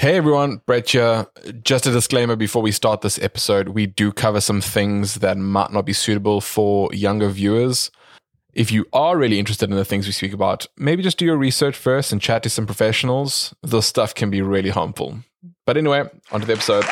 Hey 0.00 0.16
everyone, 0.16 0.62
Brett 0.64 0.88
here. 0.88 1.26
Just 1.62 1.86
a 1.86 1.90
disclaimer 1.90 2.34
before 2.34 2.62
we 2.62 2.72
start 2.72 3.02
this 3.02 3.18
episode, 3.18 3.68
we 3.68 3.84
do 3.84 4.12
cover 4.12 4.40
some 4.40 4.62
things 4.62 5.16
that 5.16 5.36
might 5.36 5.74
not 5.74 5.84
be 5.84 5.92
suitable 5.92 6.40
for 6.40 6.88
younger 6.94 7.28
viewers. 7.28 7.90
If 8.54 8.72
you 8.72 8.86
are 8.94 9.18
really 9.18 9.38
interested 9.38 9.68
in 9.68 9.76
the 9.76 9.84
things 9.84 10.06
we 10.06 10.12
speak 10.12 10.32
about, 10.32 10.66
maybe 10.78 11.02
just 11.02 11.18
do 11.18 11.26
your 11.26 11.36
research 11.36 11.76
first 11.76 12.12
and 12.12 12.20
chat 12.22 12.42
to 12.44 12.48
some 12.48 12.64
professionals. 12.64 13.54
This 13.62 13.84
stuff 13.84 14.14
can 14.14 14.30
be 14.30 14.40
really 14.40 14.70
harmful. 14.70 15.18
But 15.66 15.76
anyway, 15.76 16.08
on 16.32 16.40
to 16.40 16.46
the 16.46 16.54
episode. 16.54 16.86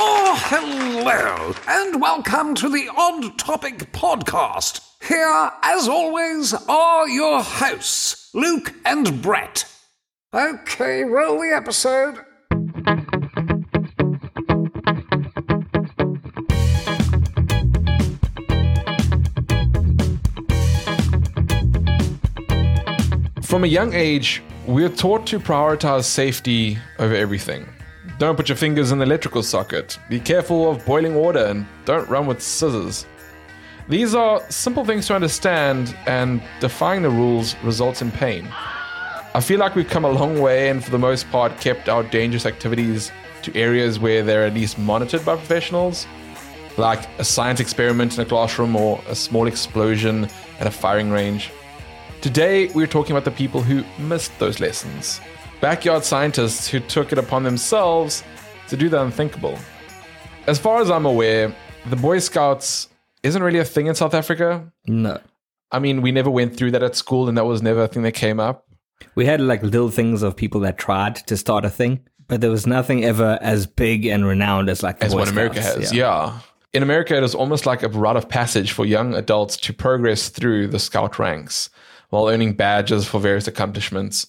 Oh, 0.00 1.01
hello, 1.14 1.54
and 1.68 2.00
welcome 2.00 2.54
to 2.54 2.70
the 2.70 2.88
Odd 2.96 3.38
Topic 3.38 3.92
Podcast. 3.92 4.80
Here, 5.06 5.50
as 5.62 5.86
always, 5.86 6.54
are 6.54 7.06
your 7.06 7.42
hosts, 7.42 8.30
Luke 8.32 8.72
and 8.86 9.20
Brett. 9.20 9.66
Okay, 10.32 11.04
roll 11.04 11.38
the 11.38 11.54
episode. 11.54 12.16
From 23.44 23.64
a 23.64 23.66
young 23.66 23.92
age, 23.92 24.42
we're 24.66 24.88
taught 24.88 25.26
to 25.26 25.38
prioritize 25.38 26.04
safety 26.04 26.78
over 26.98 27.14
everything. 27.14 27.66
Don't 28.18 28.36
put 28.36 28.48
your 28.48 28.56
fingers 28.56 28.92
in 28.92 28.98
the 28.98 29.04
electrical 29.04 29.42
socket. 29.42 29.98
Be 30.08 30.20
careful 30.20 30.70
of 30.70 30.84
boiling 30.84 31.14
water 31.14 31.46
and 31.46 31.66
don't 31.84 32.08
run 32.08 32.26
with 32.26 32.42
scissors. 32.42 33.06
These 33.88 34.14
are 34.14 34.40
simple 34.48 34.84
things 34.84 35.06
to 35.08 35.14
understand, 35.14 35.96
and 36.06 36.40
defying 36.60 37.02
the 37.02 37.10
rules 37.10 37.56
results 37.64 38.00
in 38.00 38.12
pain. 38.12 38.48
I 39.34 39.40
feel 39.40 39.58
like 39.58 39.74
we've 39.74 39.88
come 39.88 40.04
a 40.04 40.10
long 40.10 40.40
way 40.40 40.68
and, 40.68 40.84
for 40.84 40.90
the 40.90 40.98
most 40.98 41.28
part, 41.30 41.58
kept 41.58 41.88
our 41.88 42.02
dangerous 42.04 42.46
activities 42.46 43.10
to 43.42 43.56
areas 43.56 43.98
where 43.98 44.22
they're 44.22 44.46
at 44.46 44.54
least 44.54 44.78
monitored 44.78 45.24
by 45.24 45.34
professionals, 45.34 46.06
like 46.76 47.08
a 47.18 47.24
science 47.24 47.58
experiment 47.58 48.14
in 48.14 48.20
a 48.20 48.26
classroom 48.26 48.76
or 48.76 49.02
a 49.08 49.16
small 49.16 49.46
explosion 49.46 50.28
at 50.60 50.66
a 50.66 50.70
firing 50.70 51.10
range. 51.10 51.50
Today, 52.20 52.68
we're 52.68 52.86
talking 52.86 53.16
about 53.16 53.24
the 53.24 53.32
people 53.32 53.62
who 53.62 53.82
missed 53.98 54.38
those 54.38 54.60
lessons 54.60 55.20
backyard 55.62 56.04
scientists 56.04 56.66
who 56.68 56.80
took 56.80 57.12
it 57.12 57.18
upon 57.18 57.44
themselves 57.44 58.24
to 58.68 58.76
do 58.76 58.88
the 58.88 59.00
unthinkable. 59.00 59.56
As 60.48 60.58
far 60.58 60.82
as 60.82 60.90
I'm 60.90 61.06
aware, 61.06 61.54
the 61.86 61.94
Boy 61.96 62.18
Scouts 62.18 62.88
isn't 63.22 63.40
really 63.42 63.60
a 63.60 63.64
thing 63.64 63.86
in 63.86 63.94
South 63.94 64.12
Africa. 64.12 64.70
No. 64.88 65.20
I 65.70 65.78
mean, 65.78 66.02
we 66.02 66.10
never 66.10 66.30
went 66.30 66.56
through 66.56 66.72
that 66.72 66.82
at 66.82 66.96
school, 66.96 67.28
and 67.28 67.38
that 67.38 67.44
was 67.46 67.62
never 67.62 67.84
a 67.84 67.88
thing 67.88 68.02
that 68.02 68.12
came 68.12 68.40
up. 68.40 68.66
We 69.14 69.24
had 69.24 69.40
like 69.40 69.62
little 69.62 69.88
things 69.88 70.22
of 70.22 70.36
people 70.36 70.60
that 70.62 70.78
tried 70.78 71.14
to 71.28 71.36
start 71.36 71.64
a 71.64 71.70
thing, 71.70 72.00
but 72.26 72.40
there 72.40 72.50
was 72.50 72.66
nothing 72.66 73.04
ever 73.04 73.38
as 73.40 73.66
big 73.68 74.04
and 74.04 74.26
renowned 74.26 74.68
as 74.68 74.82
like 74.82 74.98
the 74.98 75.06
as 75.06 75.12
Boy 75.12 75.20
what 75.20 75.28
America 75.28 75.62
Scouts. 75.62 75.76
has. 75.76 75.92
Yeah. 75.92 76.40
In 76.72 76.82
America, 76.82 77.16
it 77.16 77.22
is 77.22 77.36
almost 77.36 77.66
like 77.66 77.84
a 77.84 77.88
rite 77.88 78.16
of 78.16 78.28
passage 78.28 78.72
for 78.72 78.84
young 78.84 79.14
adults 79.14 79.56
to 79.58 79.72
progress 79.72 80.28
through 80.28 80.66
the 80.68 80.80
scout 80.80 81.20
ranks 81.20 81.70
while 82.10 82.28
earning 82.28 82.54
badges 82.54 83.06
for 83.06 83.20
various 83.20 83.46
accomplishments. 83.46 84.26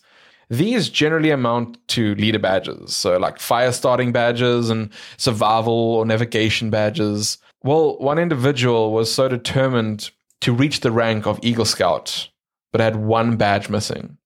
These 0.54 0.90
generally 0.90 1.32
amount 1.32 1.80
to 1.90 2.14
leader 2.14 2.38
badges, 2.38 2.96
so 2.96 3.18
like 3.18 3.40
fire 3.40 3.72
starting 3.72 4.12
badges 4.12 4.70
and 4.70 4.92
survival 5.18 5.73
or 5.73 6.06
navigation 6.06 6.70
badges. 6.70 7.40
Well, 7.64 7.98
one 7.98 8.20
individual 8.20 8.92
was 8.92 9.12
so 9.12 9.28
determined 9.28 10.12
to 10.42 10.54
reach 10.54 10.82
the 10.82 10.92
rank 10.92 11.26
of 11.26 11.40
Eagle 11.42 11.66
Scout, 11.66 12.30
but 12.72 12.82
had 12.82 12.98
one 12.98 13.36
badge 13.36 13.68
missing 13.68 14.18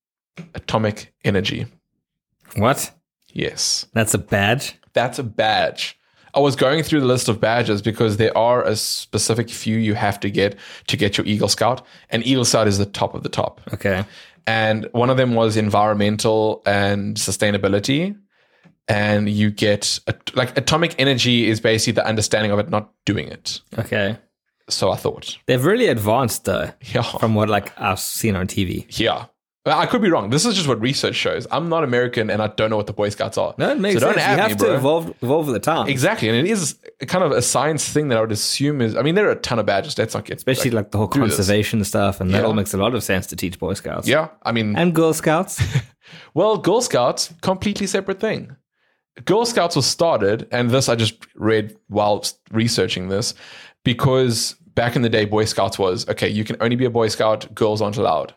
atomic 0.54 1.14
energy. 1.24 1.66
What? 2.56 2.90
Yes. 3.32 3.86
That's 3.94 4.12
a 4.12 4.18
badge? 4.18 4.74
That's 4.92 5.18
a 5.18 5.22
badge. 5.24 5.98
I 6.34 6.40
was 6.40 6.56
going 6.56 6.82
through 6.82 7.00
the 7.00 7.06
list 7.06 7.28
of 7.28 7.40
badges 7.40 7.82
because 7.82 8.16
there 8.16 8.36
are 8.36 8.62
a 8.64 8.76
specific 8.76 9.48
few 9.50 9.78
you 9.78 9.94
have 9.94 10.20
to 10.20 10.30
get 10.30 10.56
to 10.88 10.96
get 10.96 11.16
your 11.16 11.26
Eagle 11.26 11.48
Scout, 11.48 11.86
and 12.10 12.24
Eagle 12.26 12.44
Scout 12.44 12.68
is 12.68 12.78
the 12.78 12.86
top 12.86 13.14
of 13.14 13.22
the 13.22 13.28
top. 13.28 13.60
Okay. 13.72 14.04
And 14.46 14.88
one 14.92 15.10
of 15.10 15.16
them 15.16 15.34
was 15.34 15.56
environmental 15.56 16.62
and 16.64 17.16
sustainability. 17.16 18.16
And 18.90 19.28
you 19.28 19.50
get 19.50 20.00
a, 20.06 20.14
like 20.32 20.56
atomic 20.56 20.94
energy 20.98 21.46
is 21.50 21.60
basically 21.60 21.92
the 21.92 22.06
understanding 22.06 22.52
of 22.52 22.58
it 22.58 22.70
not 22.70 22.90
doing 23.04 23.28
it. 23.28 23.60
Okay. 23.78 24.16
So 24.70 24.90
I 24.90 24.96
thought, 24.96 25.36
They've 25.46 25.62
really 25.62 25.88
advanced 25.88 26.46
though, 26.46 26.70
yeah, 26.94 27.02
from 27.02 27.34
what 27.34 27.50
like 27.50 27.78
I've 27.78 28.00
seen 28.00 28.34
on 28.36 28.46
TV. 28.46 28.86
yeah. 28.98 29.26
I 29.70 29.86
could 29.86 30.00
be 30.02 30.10
wrong. 30.10 30.30
This 30.30 30.46
is 30.46 30.54
just 30.54 30.68
what 30.68 30.80
research 30.80 31.14
shows. 31.14 31.46
I'm 31.50 31.68
not 31.68 31.84
American, 31.84 32.30
and 32.30 32.40
I 32.40 32.46
don't 32.48 32.70
know 32.70 32.76
what 32.76 32.86
the 32.86 32.92
Boy 32.92 33.08
Scouts 33.08 33.36
are. 33.36 33.54
No, 33.58 33.70
it 33.70 33.78
makes 33.78 33.94
so 34.00 34.06
don't 34.06 34.14
sense. 34.14 34.30
you 34.36 34.36
have 34.42 34.50
me, 34.50 34.56
to 34.56 34.64
bro. 34.64 34.74
evolve 34.74 35.14
evolve 35.22 35.46
with 35.46 35.54
the 35.54 35.60
time. 35.60 35.88
Exactly, 35.88 36.28
and 36.28 36.36
it 36.38 36.50
is 36.50 36.78
kind 37.06 37.24
of 37.24 37.32
a 37.32 37.42
science 37.42 37.88
thing 37.88 38.08
that 38.08 38.18
I 38.18 38.20
would 38.20 38.32
assume 38.32 38.80
is. 38.80 38.96
I 38.96 39.02
mean, 39.02 39.14
there 39.14 39.26
are 39.28 39.32
a 39.32 39.36
ton 39.36 39.58
of 39.58 39.66
badges. 39.66 39.98
Let's 39.98 40.14
not 40.14 40.24
get 40.24 40.36
Especially 40.38 40.70
like, 40.70 40.90
the 40.90 40.98
whole 40.98 41.06
do 41.08 41.20
this. 41.26 41.36
conservation 41.36 41.82
stuff, 41.84 42.20
and 42.20 42.30
that 42.32 42.40
Yeah. 42.40 42.44
all 42.46 42.54
makes 42.54 42.72
a 42.74 42.76
lot 42.78 42.94
of 42.94 43.02
sense 43.02 43.26
to 43.28 43.36
teach 43.36 43.58
Boy 43.58 43.74
Scouts. 43.74 44.06
Yeah, 44.08 44.28
I 44.42 44.52
mean, 44.52 44.76
And 44.76 44.94
Girl 44.94 45.12
Scouts. 45.12 45.62
well, 46.34 46.56
Girl 46.58 46.80
Scouts 46.80 47.32
completely 47.40 47.86
separate 47.86 48.20
thing. 48.20 48.56
Girl 49.24 49.44
Scouts 49.44 49.74
was 49.74 49.86
started, 49.86 50.46
and 50.52 50.70
this 50.70 50.88
I 50.88 50.94
just 50.94 51.16
read 51.34 51.76
while 51.88 52.24
researching 52.52 53.08
this, 53.08 53.34
because 53.84 54.54
back 54.74 54.94
in 54.96 55.02
the 55.02 55.08
day, 55.08 55.24
Boy 55.24 55.44
Scouts 55.44 55.78
was 55.78 56.08
okay. 56.08 56.28
You 56.28 56.44
can 56.44 56.56
only 56.60 56.76
be 56.76 56.84
a 56.84 56.90
Boy 56.90 57.08
Scout. 57.08 57.52
Girls 57.54 57.82
aren't 57.82 57.96
allowed. 57.96 58.34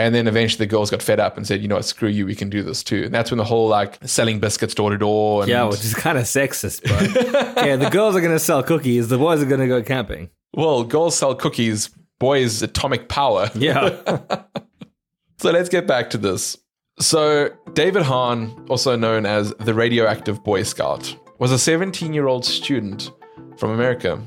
And 0.00 0.14
then 0.14 0.28
eventually 0.28 0.64
the 0.64 0.70
girls 0.70 0.90
got 0.90 1.02
fed 1.02 1.18
up 1.18 1.36
and 1.36 1.44
said, 1.46 1.60
you 1.60 1.66
know 1.66 1.74
what, 1.74 1.84
screw 1.84 2.08
you, 2.08 2.24
we 2.24 2.36
can 2.36 2.48
do 2.48 2.62
this 2.62 2.84
too. 2.84 3.02
And 3.04 3.12
that's 3.12 3.30
when 3.32 3.38
the 3.38 3.44
whole 3.44 3.66
like 3.68 3.98
selling 4.06 4.38
biscuits 4.38 4.74
door 4.74 4.90
to 4.90 4.98
door 4.98 5.44
yeah, 5.48 5.64
which 5.64 5.84
is 5.84 5.92
kind 5.94 6.16
of 6.16 6.24
sexist, 6.24 6.82
but 6.84 7.56
yeah, 7.66 7.74
the 7.76 7.90
girls 7.90 8.14
are 8.14 8.20
going 8.20 8.32
to 8.32 8.38
sell 8.38 8.62
cookies, 8.62 9.08
the 9.08 9.18
boys 9.18 9.42
are 9.42 9.46
going 9.46 9.60
to 9.60 9.66
go 9.66 9.82
camping. 9.82 10.30
well, 10.54 10.84
girls 10.84 11.16
sell 11.16 11.34
cookies, 11.34 11.90
boys 12.20 12.62
atomic 12.62 13.08
power. 13.08 13.50
Yeah. 13.54 14.18
So 15.40 15.52
let's 15.52 15.68
get 15.68 15.86
back 15.86 16.10
to 16.10 16.18
this. 16.18 16.56
So, 16.98 17.50
David 17.74 18.02
Hahn, 18.02 18.66
also 18.68 18.96
known 18.96 19.24
as 19.24 19.54
the 19.60 19.72
radioactive 19.72 20.42
Boy 20.42 20.64
Scout, 20.64 21.14
was 21.38 21.52
a 21.52 21.58
17 21.60 22.12
year 22.12 22.26
old 22.26 22.44
student 22.44 23.12
from 23.56 23.70
America. 23.70 24.20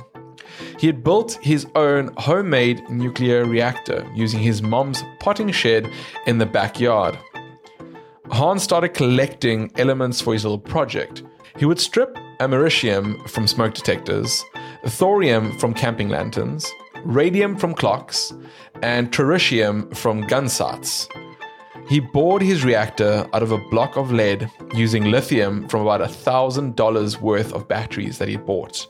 He 0.82 0.88
had 0.88 1.04
built 1.04 1.34
his 1.44 1.68
own 1.76 2.12
homemade 2.18 2.90
nuclear 2.90 3.46
reactor 3.46 4.04
using 4.16 4.40
his 4.40 4.64
mom's 4.64 5.04
potting 5.20 5.52
shed 5.52 5.88
in 6.26 6.40
the 6.40 6.46
backyard. 6.48 7.20
Hahn 8.32 8.58
started 8.58 8.96
collecting 8.96 9.72
elements 9.78 10.22
for 10.22 10.34
his 10.34 10.44
little 10.44 10.58
project. 10.58 11.22
He 11.60 11.66
would 11.66 11.80
strip 11.80 12.18
americium 12.40 13.30
from 13.30 13.46
smoke 13.46 13.76
detectors, 13.76 14.44
thorium 14.88 15.56
from 15.60 15.76
camping 15.76 16.10
lanterns, 16.10 16.68
radium 17.06 17.58
from 17.58 17.76
clocks, 17.76 18.34
and 18.82 19.12
tritium 19.12 19.96
from 19.96 20.22
gun 20.22 20.50
sights. 20.50 21.08
He 21.90 22.00
bored 22.00 22.42
his 22.42 22.66
reactor 22.66 23.28
out 23.34 23.44
of 23.44 23.52
a 23.52 23.70
block 23.70 23.98
of 23.98 24.12
lead 24.12 24.50
using 24.74 25.12
lithium 25.12 25.70
from 25.70 25.82
about 25.82 26.02
$1,000 26.02 27.22
worth 27.22 27.54
of 27.54 27.68
batteries 27.68 28.18
that 28.18 28.30
he 28.30 28.38
bought. 28.38 28.88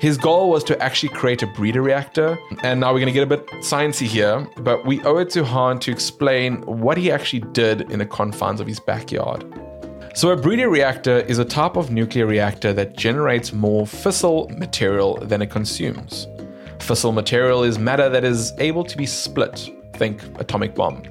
His 0.00 0.16
goal 0.16 0.48
was 0.48 0.62
to 0.64 0.80
actually 0.80 1.08
create 1.08 1.42
a 1.42 1.46
breeder 1.48 1.82
reactor, 1.82 2.38
and 2.62 2.78
now 2.78 2.92
we're 2.92 3.00
going 3.00 3.12
to 3.12 3.12
get 3.12 3.24
a 3.24 3.26
bit 3.26 3.48
sciencey 3.64 4.06
here, 4.06 4.48
but 4.58 4.86
we 4.86 5.02
owe 5.02 5.16
it 5.16 5.30
to 5.30 5.44
Hahn 5.44 5.80
to 5.80 5.90
explain 5.90 6.62
what 6.62 6.96
he 6.96 7.10
actually 7.10 7.40
did 7.40 7.90
in 7.90 7.98
the 7.98 8.06
confines 8.06 8.60
of 8.60 8.68
his 8.68 8.78
backyard. 8.78 9.44
So, 10.14 10.30
a 10.30 10.36
breeder 10.36 10.68
reactor 10.68 11.18
is 11.18 11.38
a 11.38 11.44
type 11.44 11.76
of 11.76 11.90
nuclear 11.90 12.26
reactor 12.26 12.72
that 12.74 12.96
generates 12.96 13.52
more 13.52 13.86
fissile 13.86 14.56
material 14.56 15.16
than 15.16 15.42
it 15.42 15.50
consumes. 15.50 16.28
Fissile 16.78 17.12
material 17.12 17.64
is 17.64 17.76
matter 17.76 18.08
that 18.08 18.22
is 18.22 18.52
able 18.58 18.84
to 18.84 18.96
be 18.96 19.06
split, 19.06 19.68
think 19.94 20.22
atomic 20.38 20.76
bomb. 20.76 21.02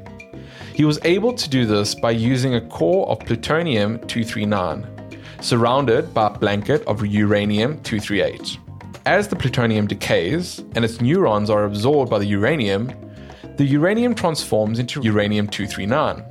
He 0.73 0.85
was 0.85 0.97
able 1.03 1.33
to 1.33 1.49
do 1.49 1.65
this 1.65 1.93
by 1.93 2.11
using 2.11 2.55
a 2.55 2.61
core 2.61 3.05
of 3.09 3.19
plutonium 3.19 3.99
239, 4.07 5.11
surrounded 5.41 6.13
by 6.13 6.27
a 6.27 6.37
blanket 6.37 6.83
of 6.87 7.05
uranium 7.05 7.81
238. 7.81 8.59
As 9.07 9.29
the 9.29 9.37
plutonium 9.37 9.87
decays 9.87 10.59
and 10.75 10.83
its 10.83 10.99
neutrons 10.99 11.49
are 11.49 11.63
absorbed 11.63 12.11
by 12.11 12.19
the 12.19 12.25
uranium, 12.25 12.91
the 13.55 13.63
uranium 13.63 14.13
transforms 14.13 14.79
into 14.79 15.01
uranium 15.01 15.47
239. 15.47 16.25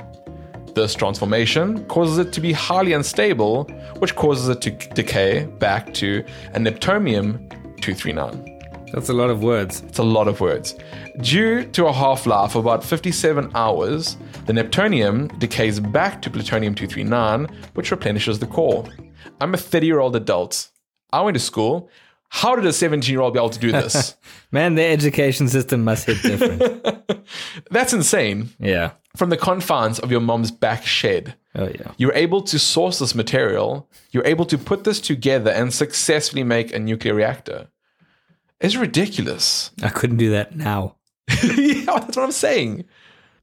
This 0.75 0.95
transformation 0.95 1.87
causes 1.87 2.19
it 2.19 2.35
to 2.35 2.41
be 2.43 2.53
highly 2.53 2.93
unstable, 2.93 3.65
which 3.97 4.15
causes 4.15 4.51
it 4.51 4.61
to 4.61 4.73
decay 4.91 5.47
back 5.59 5.95
to 5.95 6.23
a 6.53 6.59
neptunium 6.59 7.49
239. 7.81 8.45
That's 8.93 9.09
a 9.09 9.15
lot 9.15 9.31
of 9.31 9.43
words. 9.43 9.81
It's 9.89 9.99
a 9.99 10.03
lot 10.03 10.29
of 10.29 10.43
words. 10.43 10.75
Due 11.23 11.65
to 11.65 11.87
a 11.87 11.93
half 11.95 12.27
life 12.27 12.57
of 12.57 12.67
about 12.67 12.85
57 12.85 13.53
hours, 13.55 14.19
the 14.45 14.53
neptunium 14.53 15.39
decays 15.39 15.81
back 15.81 16.21
to 16.21 16.29
plutonium 16.29 16.75
239, 16.75 17.47
which 17.73 17.91
replenishes 17.91 18.39
the 18.39 18.47
core. 18.47 18.85
I'm 19.41 19.55
a 19.55 19.57
30 19.57 19.87
year 19.87 20.01
old 20.01 20.15
adult. 20.15 20.69
I 21.11 21.23
went 21.23 21.37
to 21.37 21.41
school. 21.41 21.89
How 22.29 22.55
did 22.57 22.67
a 22.67 22.73
17 22.73 23.11
year 23.13 23.21
old 23.21 23.35
be 23.35 23.39
able 23.39 23.51
to 23.51 23.59
do 23.59 23.73
this? 23.83 24.17
Man, 24.51 24.75
the 24.75 24.85
education 24.85 25.49
system 25.49 25.85
must 25.85 26.07
hit 26.07 26.23
different. 26.23 27.27
That's 27.71 27.93
insane. 27.93 28.51
yeah. 28.59 28.93
From 29.17 29.31
the 29.31 29.37
confines 29.39 29.99
of 29.99 30.11
your 30.11 30.21
mom's 30.21 30.51
back 30.51 30.85
shed, 30.85 31.37
Oh 31.55 31.69
yeah. 31.69 31.93
you're 31.97 32.13
able 32.13 32.43
to 32.43 32.59
source 32.59 32.99
this 32.99 33.15
material, 33.15 33.89
you're 34.11 34.27
able 34.27 34.45
to 34.45 34.59
put 34.59 34.85
this 34.85 35.01
together 35.01 35.51
and 35.51 35.73
successfully 35.73 36.43
make 36.45 36.75
a 36.75 36.79
nuclear 36.79 37.15
reactor. 37.15 37.69
It's 38.61 38.77
ridiculous. 38.77 39.71
I 39.83 39.89
couldn't 39.89 40.19
do 40.19 40.31
that 40.33 40.55
now. 40.55 40.97
yeah, 41.43 41.85
that's 41.87 42.17
what 42.17 42.25
I'm 42.25 42.33
saying. 42.33 42.85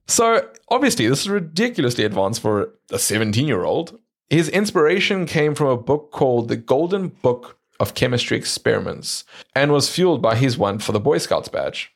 So, 0.06 0.48
obviously, 0.68 1.08
this 1.08 1.22
is 1.22 1.28
ridiculously 1.28 2.04
advanced 2.04 2.40
for 2.40 2.70
a 2.92 2.98
17 2.98 3.46
year 3.48 3.64
old. 3.64 3.98
His 4.30 4.48
inspiration 4.48 5.26
came 5.26 5.54
from 5.56 5.68
a 5.68 5.76
book 5.76 6.12
called 6.12 6.48
The 6.48 6.56
Golden 6.56 7.08
Book 7.08 7.58
of 7.80 7.94
Chemistry 7.94 8.36
Experiments 8.36 9.24
and 9.54 9.72
was 9.72 9.90
fueled 9.90 10.22
by 10.22 10.36
his 10.36 10.56
one 10.56 10.78
for 10.78 10.92
the 10.92 11.00
Boy 11.00 11.18
Scouts 11.18 11.48
badge. 11.48 11.92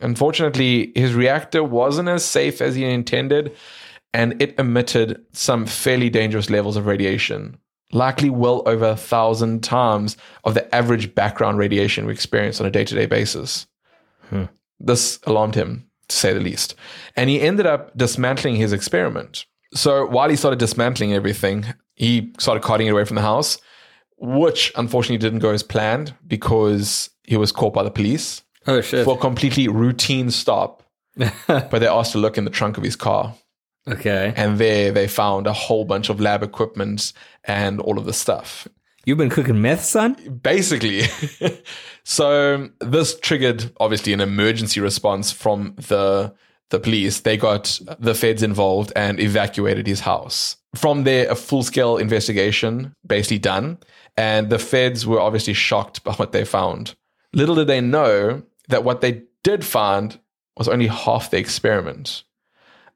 Unfortunately, 0.00 0.92
his 0.94 1.14
reactor 1.14 1.64
wasn't 1.64 2.08
as 2.08 2.24
safe 2.24 2.60
as 2.60 2.74
he 2.74 2.84
intended, 2.84 3.54
and 4.14 4.40
it 4.40 4.58
emitted 4.58 5.24
some 5.32 5.66
fairly 5.66 6.08
dangerous 6.08 6.50
levels 6.50 6.76
of 6.76 6.86
radiation, 6.86 7.58
likely 7.92 8.30
well 8.30 8.62
over 8.66 8.86
a 8.86 8.96
thousand 8.96 9.62
times 9.64 10.16
of 10.44 10.54
the 10.54 10.72
average 10.74 11.14
background 11.14 11.58
radiation 11.58 12.06
we 12.06 12.12
experience 12.12 12.60
on 12.60 12.66
a 12.66 12.70
day 12.70 12.84
to 12.84 12.94
day 12.94 13.06
basis. 13.06 13.66
Hmm. 14.30 14.44
This 14.78 15.18
alarmed 15.26 15.56
him, 15.56 15.88
to 16.08 16.16
say 16.16 16.32
the 16.32 16.40
least. 16.40 16.74
And 17.16 17.28
he 17.28 17.40
ended 17.40 17.66
up 17.66 17.96
dismantling 17.96 18.56
his 18.56 18.72
experiment. 18.72 19.46
So 19.74 20.06
while 20.06 20.30
he 20.30 20.36
started 20.36 20.60
dismantling 20.60 21.12
everything, 21.12 21.66
he 21.96 22.32
started 22.38 22.62
carting 22.62 22.86
it 22.86 22.90
away 22.90 23.04
from 23.04 23.16
the 23.16 23.22
house, 23.22 23.58
which 24.20 24.72
unfortunately 24.76 25.18
didn't 25.18 25.38
go 25.40 25.50
as 25.50 25.62
planned 25.62 26.14
because 26.26 27.10
he 27.24 27.36
was 27.36 27.52
caught 27.52 27.72
by 27.74 27.82
the 27.82 27.90
police 27.90 28.42
Oh 28.66 28.80
shit. 28.80 29.04
for 29.04 29.16
a 29.16 29.20
completely 29.20 29.68
routine 29.68 30.30
stop. 30.30 30.82
but 31.46 31.70
they 31.80 31.88
asked 31.88 32.12
to 32.12 32.18
look 32.18 32.38
in 32.38 32.44
the 32.44 32.50
trunk 32.50 32.76
of 32.78 32.84
his 32.84 32.94
car. 32.96 33.34
okay. 33.88 34.32
And 34.36 34.58
there 34.58 34.92
they 34.92 35.08
found 35.08 35.46
a 35.46 35.52
whole 35.52 35.84
bunch 35.84 36.08
of 36.10 36.20
lab 36.20 36.42
equipment 36.42 37.12
and 37.44 37.80
all 37.80 37.98
of 37.98 38.04
the 38.04 38.12
stuff. 38.12 38.68
You've 39.04 39.18
been 39.18 39.30
cooking 39.30 39.60
meth, 39.62 39.84
son? 39.84 40.14
Basically. 40.42 41.02
so 42.04 42.68
this 42.80 43.18
triggered 43.20 43.72
obviously 43.80 44.12
an 44.12 44.20
emergency 44.20 44.80
response 44.80 45.32
from 45.32 45.74
the 45.76 46.34
the 46.70 46.78
police. 46.78 47.20
They 47.20 47.36
got 47.38 47.80
the 47.98 48.14
feds 48.14 48.42
involved 48.42 48.92
and 48.94 49.18
evacuated 49.18 49.86
his 49.86 50.00
house. 50.00 50.56
From 50.74 51.04
there, 51.04 51.30
a 51.30 51.34
full 51.34 51.62
scale 51.62 51.96
investigation 51.96 52.94
basically 53.06 53.38
done. 53.38 53.78
And 54.18 54.50
the 54.50 54.58
feds 54.58 55.06
were 55.06 55.20
obviously 55.20 55.54
shocked 55.54 56.02
by 56.02 56.12
what 56.14 56.32
they 56.32 56.44
found. 56.44 56.96
Little 57.32 57.54
did 57.54 57.68
they 57.68 57.80
know 57.80 58.42
that 58.68 58.82
what 58.82 59.00
they 59.00 59.22
did 59.44 59.64
find 59.64 60.18
was 60.56 60.66
only 60.66 60.88
half 60.88 61.30
the 61.30 61.38
experiment. 61.38 62.24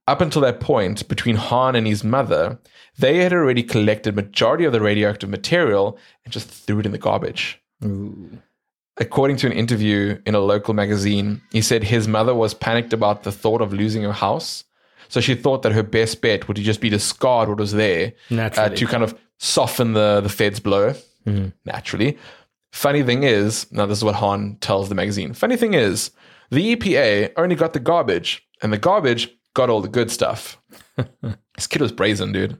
Up 0.08 0.20
until 0.20 0.42
that 0.42 0.58
point, 0.58 1.06
between 1.06 1.36
Hahn 1.36 1.76
and 1.76 1.86
his 1.86 2.02
mother, 2.02 2.58
they 2.98 3.18
had 3.18 3.32
already 3.32 3.62
collected 3.62 4.16
majority 4.16 4.64
of 4.64 4.72
the 4.72 4.80
radioactive 4.80 5.30
material 5.30 5.96
and 6.24 6.32
just 6.32 6.48
threw 6.48 6.80
it 6.80 6.86
in 6.86 6.92
the 6.92 6.98
garbage. 6.98 7.62
Ooh. 7.84 8.42
According 8.96 9.36
to 9.38 9.46
an 9.46 9.52
interview 9.52 10.20
in 10.26 10.34
a 10.34 10.40
local 10.40 10.74
magazine, 10.74 11.40
he 11.52 11.62
said 11.62 11.84
his 11.84 12.08
mother 12.08 12.34
was 12.34 12.52
panicked 12.52 12.92
about 12.92 13.22
the 13.22 13.30
thought 13.30 13.62
of 13.62 13.72
losing 13.72 14.02
her 14.02 14.12
house. 14.12 14.64
So 15.08 15.20
she 15.20 15.36
thought 15.36 15.62
that 15.62 15.70
her 15.70 15.84
best 15.84 16.20
bet 16.20 16.48
would 16.48 16.56
just 16.56 16.80
be 16.80 16.90
to 16.90 16.96
discard 16.96 17.48
what 17.48 17.58
was 17.58 17.72
there 17.72 18.14
uh, 18.58 18.68
to 18.70 18.86
kind 18.86 19.04
of 19.04 19.16
soften 19.38 19.92
the, 19.92 20.20
the 20.20 20.28
Fed's 20.28 20.60
blow, 20.60 20.94
naturally. 21.64 22.18
Funny 22.72 23.02
thing 23.02 23.22
is, 23.22 23.70
now 23.70 23.86
this 23.86 23.98
is 23.98 24.04
what 24.04 24.14
Hahn 24.14 24.56
tells 24.60 24.88
the 24.88 24.94
magazine. 24.94 25.34
Funny 25.34 25.56
thing 25.56 25.74
is, 25.74 26.10
the 26.50 26.74
EPA 26.74 27.32
only 27.36 27.54
got 27.54 27.72
the 27.72 27.80
garbage, 27.80 28.46
and 28.62 28.72
the 28.72 28.78
garbage 28.78 29.28
got 29.54 29.70
all 29.70 29.80
the 29.80 29.88
good 29.88 30.10
stuff. 30.10 30.60
this 31.22 31.66
kid 31.66 31.82
was 31.82 31.92
brazen, 31.92 32.32
dude. 32.32 32.58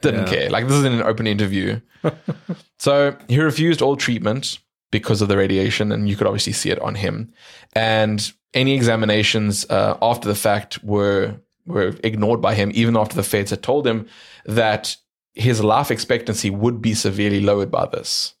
Didn't 0.00 0.26
care. 0.26 0.50
Like, 0.50 0.66
this 0.66 0.76
is 0.76 0.84
in 0.84 0.92
an 0.92 1.02
open 1.02 1.28
interview. 1.28 1.80
so 2.78 3.16
he 3.28 3.38
refused 3.40 3.80
all 3.80 3.96
treatment 3.96 4.58
because 4.90 5.22
of 5.22 5.28
the 5.28 5.36
radiation, 5.36 5.92
and 5.92 6.08
you 6.08 6.16
could 6.16 6.26
obviously 6.26 6.52
see 6.52 6.70
it 6.70 6.80
on 6.80 6.96
him. 6.96 7.32
And 7.74 8.32
any 8.54 8.74
examinations 8.74 9.64
uh, 9.70 9.96
after 10.02 10.28
the 10.28 10.34
fact 10.34 10.82
were 10.82 11.36
were 11.64 11.94
ignored 12.02 12.40
by 12.40 12.54
him, 12.54 12.72
even 12.74 12.96
after 12.96 13.14
the 13.14 13.22
feds 13.22 13.50
had 13.50 13.62
told 13.62 13.86
him 13.86 14.08
that 14.44 14.96
his 15.34 15.62
life 15.62 15.90
expectancy 15.90 16.50
would 16.50 16.80
be 16.82 16.94
severely 16.94 17.40
lowered 17.40 17.70
by 17.70 17.86
this. 17.86 18.34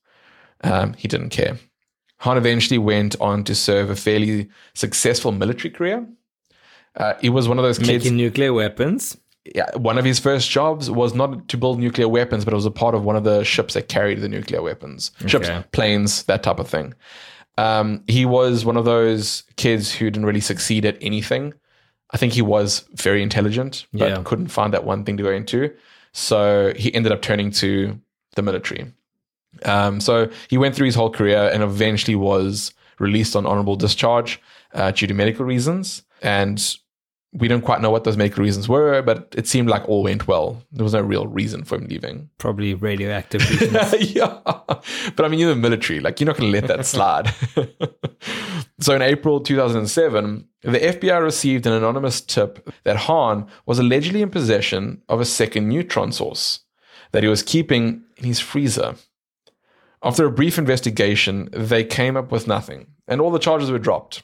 Um, 0.62 0.92
he 0.94 1.08
didn't 1.08 1.30
care. 1.30 1.58
Hahn 2.18 2.36
eventually 2.36 2.78
went 2.78 3.16
on 3.20 3.42
to 3.44 3.54
serve 3.54 3.90
a 3.90 3.96
fairly 3.96 4.48
successful 4.74 5.32
military 5.32 5.70
career. 5.70 6.06
Uh, 6.94 7.14
he 7.20 7.28
was 7.30 7.48
one 7.48 7.58
of 7.58 7.64
those 7.64 7.78
kids. 7.78 8.04
Making 8.04 8.16
nuclear 8.16 8.52
weapons. 8.52 9.16
yeah, 9.54 9.74
one 9.76 9.98
of 9.98 10.04
his 10.04 10.20
first 10.20 10.48
jobs 10.50 10.88
was 10.90 11.14
not 11.14 11.48
to 11.48 11.56
build 11.56 11.80
nuclear 11.80 12.08
weapons, 12.08 12.44
but 12.44 12.52
it 12.52 12.56
was 12.56 12.66
a 12.66 12.70
part 12.70 12.94
of 12.94 13.04
one 13.04 13.16
of 13.16 13.24
the 13.24 13.42
ships 13.42 13.74
that 13.74 13.88
carried 13.88 14.20
the 14.20 14.28
nuclear 14.28 14.62
weapons, 14.62 15.10
ships, 15.26 15.48
Okay. 15.48 15.64
planes, 15.72 16.22
that 16.24 16.42
type 16.44 16.60
of 16.60 16.68
thing. 16.68 16.94
Um, 17.58 18.04
he 18.06 18.24
was 18.24 18.64
one 18.64 18.76
of 18.76 18.84
those 18.84 19.42
kids 19.56 19.92
who 19.92 20.10
didn't 20.10 20.26
really 20.26 20.40
succeed 20.40 20.84
at 20.84 20.96
anything. 21.00 21.54
I 22.12 22.18
think 22.18 22.34
he 22.34 22.42
was 22.42 22.84
very 22.94 23.22
intelligent, 23.22 23.86
but 23.92 24.10
Yeah. 24.10 24.22
couldn't 24.24 24.48
find 24.48 24.72
that 24.74 24.84
one 24.84 25.04
thing 25.04 25.16
to 25.16 25.22
go 25.24 25.32
into. 25.32 25.72
So 26.12 26.72
he 26.76 26.94
ended 26.94 27.12
up 27.12 27.22
turning 27.22 27.50
to 27.52 27.98
the 28.34 28.42
military. 28.42 28.92
Um, 29.64 30.00
so 30.00 30.30
he 30.48 30.58
went 30.58 30.74
through 30.74 30.86
his 30.86 30.94
whole 30.94 31.10
career 31.10 31.50
and 31.52 31.62
eventually 31.62 32.14
was 32.14 32.72
released 32.98 33.36
on 33.36 33.46
honorable 33.46 33.76
discharge 33.76 34.40
uh, 34.74 34.90
due 34.90 35.06
to 35.06 35.14
medical 35.14 35.44
reasons. 35.44 36.02
And 36.22 36.76
we 37.34 37.48
don't 37.48 37.62
quite 37.62 37.80
know 37.80 37.90
what 37.90 38.04
those 38.04 38.18
medical 38.18 38.44
reasons 38.44 38.68
were, 38.68 39.00
but 39.00 39.34
it 39.36 39.48
seemed 39.48 39.68
like 39.68 39.88
all 39.88 40.02
went 40.02 40.28
well. 40.28 40.62
There 40.70 40.84
was 40.84 40.92
no 40.92 41.00
real 41.00 41.26
reason 41.26 41.64
for 41.64 41.76
him 41.76 41.86
leaving. 41.86 42.28
Probably 42.36 42.74
radioactive 42.74 43.48
reasons. 43.50 44.14
yeah. 44.14 44.38
But 44.44 45.24
I 45.24 45.28
mean, 45.28 45.40
you're 45.40 45.54
the 45.54 45.60
military. 45.60 46.00
Like, 46.00 46.20
you're 46.20 46.26
not 46.26 46.36
going 46.36 46.52
to 46.52 46.60
let 46.60 46.68
that 46.68 46.84
slide. 46.94 47.32
so 48.80 48.94
in 48.94 49.00
April 49.00 49.40
2007, 49.40 50.46
the 50.62 50.78
FBI 50.78 51.22
received 51.22 51.66
an 51.66 51.72
anonymous 51.72 52.20
tip 52.20 52.68
that 52.84 52.96
Hahn 52.96 53.46
was 53.64 53.78
allegedly 53.78 54.20
in 54.20 54.28
possession 54.28 55.00
of 55.08 55.20
a 55.20 55.24
second 55.24 55.68
neutron 55.68 56.12
source 56.12 56.60
that 57.12 57.22
he 57.22 57.28
was 57.28 57.42
keeping 57.42 58.02
in 58.18 58.24
his 58.24 58.40
freezer. 58.40 58.96
After 60.02 60.26
a 60.26 60.30
brief 60.32 60.58
investigation, 60.58 61.48
they 61.52 61.84
came 61.84 62.16
up 62.16 62.30
with 62.30 62.46
nothing, 62.46 62.88
and 63.08 63.20
all 63.20 63.30
the 63.30 63.38
charges 63.38 63.70
were 63.70 63.78
dropped. 63.78 64.22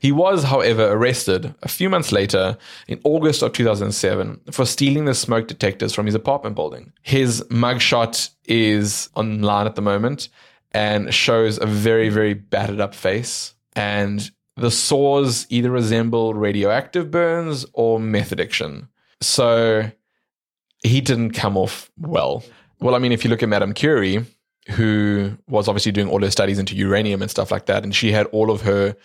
He 0.00 0.12
was, 0.12 0.44
however, 0.44 0.90
arrested 0.92 1.54
a 1.62 1.68
few 1.68 1.88
months 1.88 2.12
later 2.12 2.58
in 2.88 3.00
August 3.04 3.42
of 3.42 3.52
2007 3.52 4.40
for 4.50 4.66
stealing 4.66 5.04
the 5.04 5.14
smoke 5.14 5.48
detectors 5.48 5.94
from 5.94 6.06
his 6.06 6.14
apartment 6.14 6.56
building. 6.56 6.92
His 7.02 7.42
mugshot 7.44 8.30
is 8.44 9.08
online 9.14 9.66
at 9.66 9.74
the 9.74 9.82
moment 9.82 10.28
and 10.72 11.12
shows 11.12 11.58
a 11.58 11.66
very, 11.66 12.08
very 12.08 12.34
battered 12.34 12.80
up 12.80 12.94
face. 12.94 13.54
And 13.74 14.30
the 14.56 14.70
sores 14.70 15.46
either 15.50 15.70
resemble 15.70 16.34
radioactive 16.34 17.10
burns 17.10 17.66
or 17.72 18.00
meth 18.00 18.32
addiction. 18.32 18.88
So 19.20 19.90
he 20.82 21.00
didn't 21.00 21.30
come 21.30 21.56
off 21.56 21.90
well. 21.98 22.44
Well, 22.80 22.94
I 22.94 22.98
mean, 22.98 23.12
if 23.12 23.24
you 23.24 23.30
look 23.30 23.42
at 23.42 23.48
Madame 23.48 23.72
Curie, 23.72 24.24
who 24.70 25.32
was 25.48 25.68
obviously 25.68 25.92
doing 25.92 26.08
all 26.08 26.22
her 26.22 26.30
studies 26.30 26.58
into 26.58 26.74
uranium 26.74 27.22
and 27.22 27.30
stuff 27.30 27.50
like 27.50 27.66
that, 27.66 27.84
and 27.84 27.94
she 27.94 28.12
had 28.12 28.26
all 28.26 28.50
of 28.50 28.62
her 28.62 28.96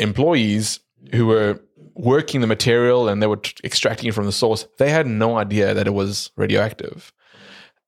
employees 0.00 0.80
who 1.12 1.26
were 1.26 1.60
working 1.94 2.40
the 2.40 2.46
material 2.46 3.08
and 3.08 3.22
they 3.22 3.26
were 3.26 3.36
t- 3.36 3.54
extracting 3.62 4.08
it 4.08 4.14
from 4.14 4.26
the 4.26 4.32
source, 4.32 4.66
they 4.78 4.90
had 4.90 5.06
no 5.06 5.38
idea 5.38 5.74
that 5.74 5.86
it 5.86 5.94
was 5.94 6.30
radioactive. 6.36 7.12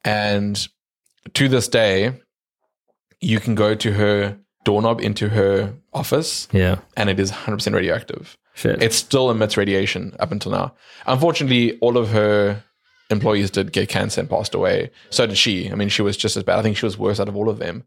And 0.04 0.68
to 1.34 1.48
this 1.48 1.68
day, 1.68 2.20
you 3.20 3.40
can 3.40 3.54
go 3.54 3.74
to 3.74 3.92
her 3.92 4.38
doorknob 4.64 5.00
into 5.00 5.28
her 5.30 5.74
office 5.92 6.48
yeah. 6.52 6.78
and 6.96 7.10
it 7.10 7.18
is 7.18 7.32
100% 7.32 7.74
radioactive. 7.74 8.36
Shit. 8.54 8.82
It 8.82 8.92
still 8.92 9.30
emits 9.30 9.56
radiation 9.56 10.14
up 10.20 10.30
until 10.30 10.52
now. 10.52 10.74
Unfortunately, 11.06 11.78
all 11.78 11.96
of 11.96 12.10
her 12.10 12.62
employees 13.10 13.50
did 13.50 13.72
get 13.72 13.88
cancer 13.88 14.20
and 14.20 14.28
passed 14.28 14.54
away. 14.54 14.90
So 15.10 15.26
did 15.26 15.38
she. 15.38 15.70
I 15.70 15.74
mean, 15.74 15.88
she 15.88 16.02
was 16.02 16.16
just 16.16 16.36
as 16.36 16.42
bad. 16.42 16.58
I 16.58 16.62
think 16.62 16.76
she 16.76 16.86
was 16.86 16.98
worse 16.98 17.18
out 17.18 17.28
of 17.28 17.36
all 17.36 17.48
of 17.48 17.58
them 17.58 17.84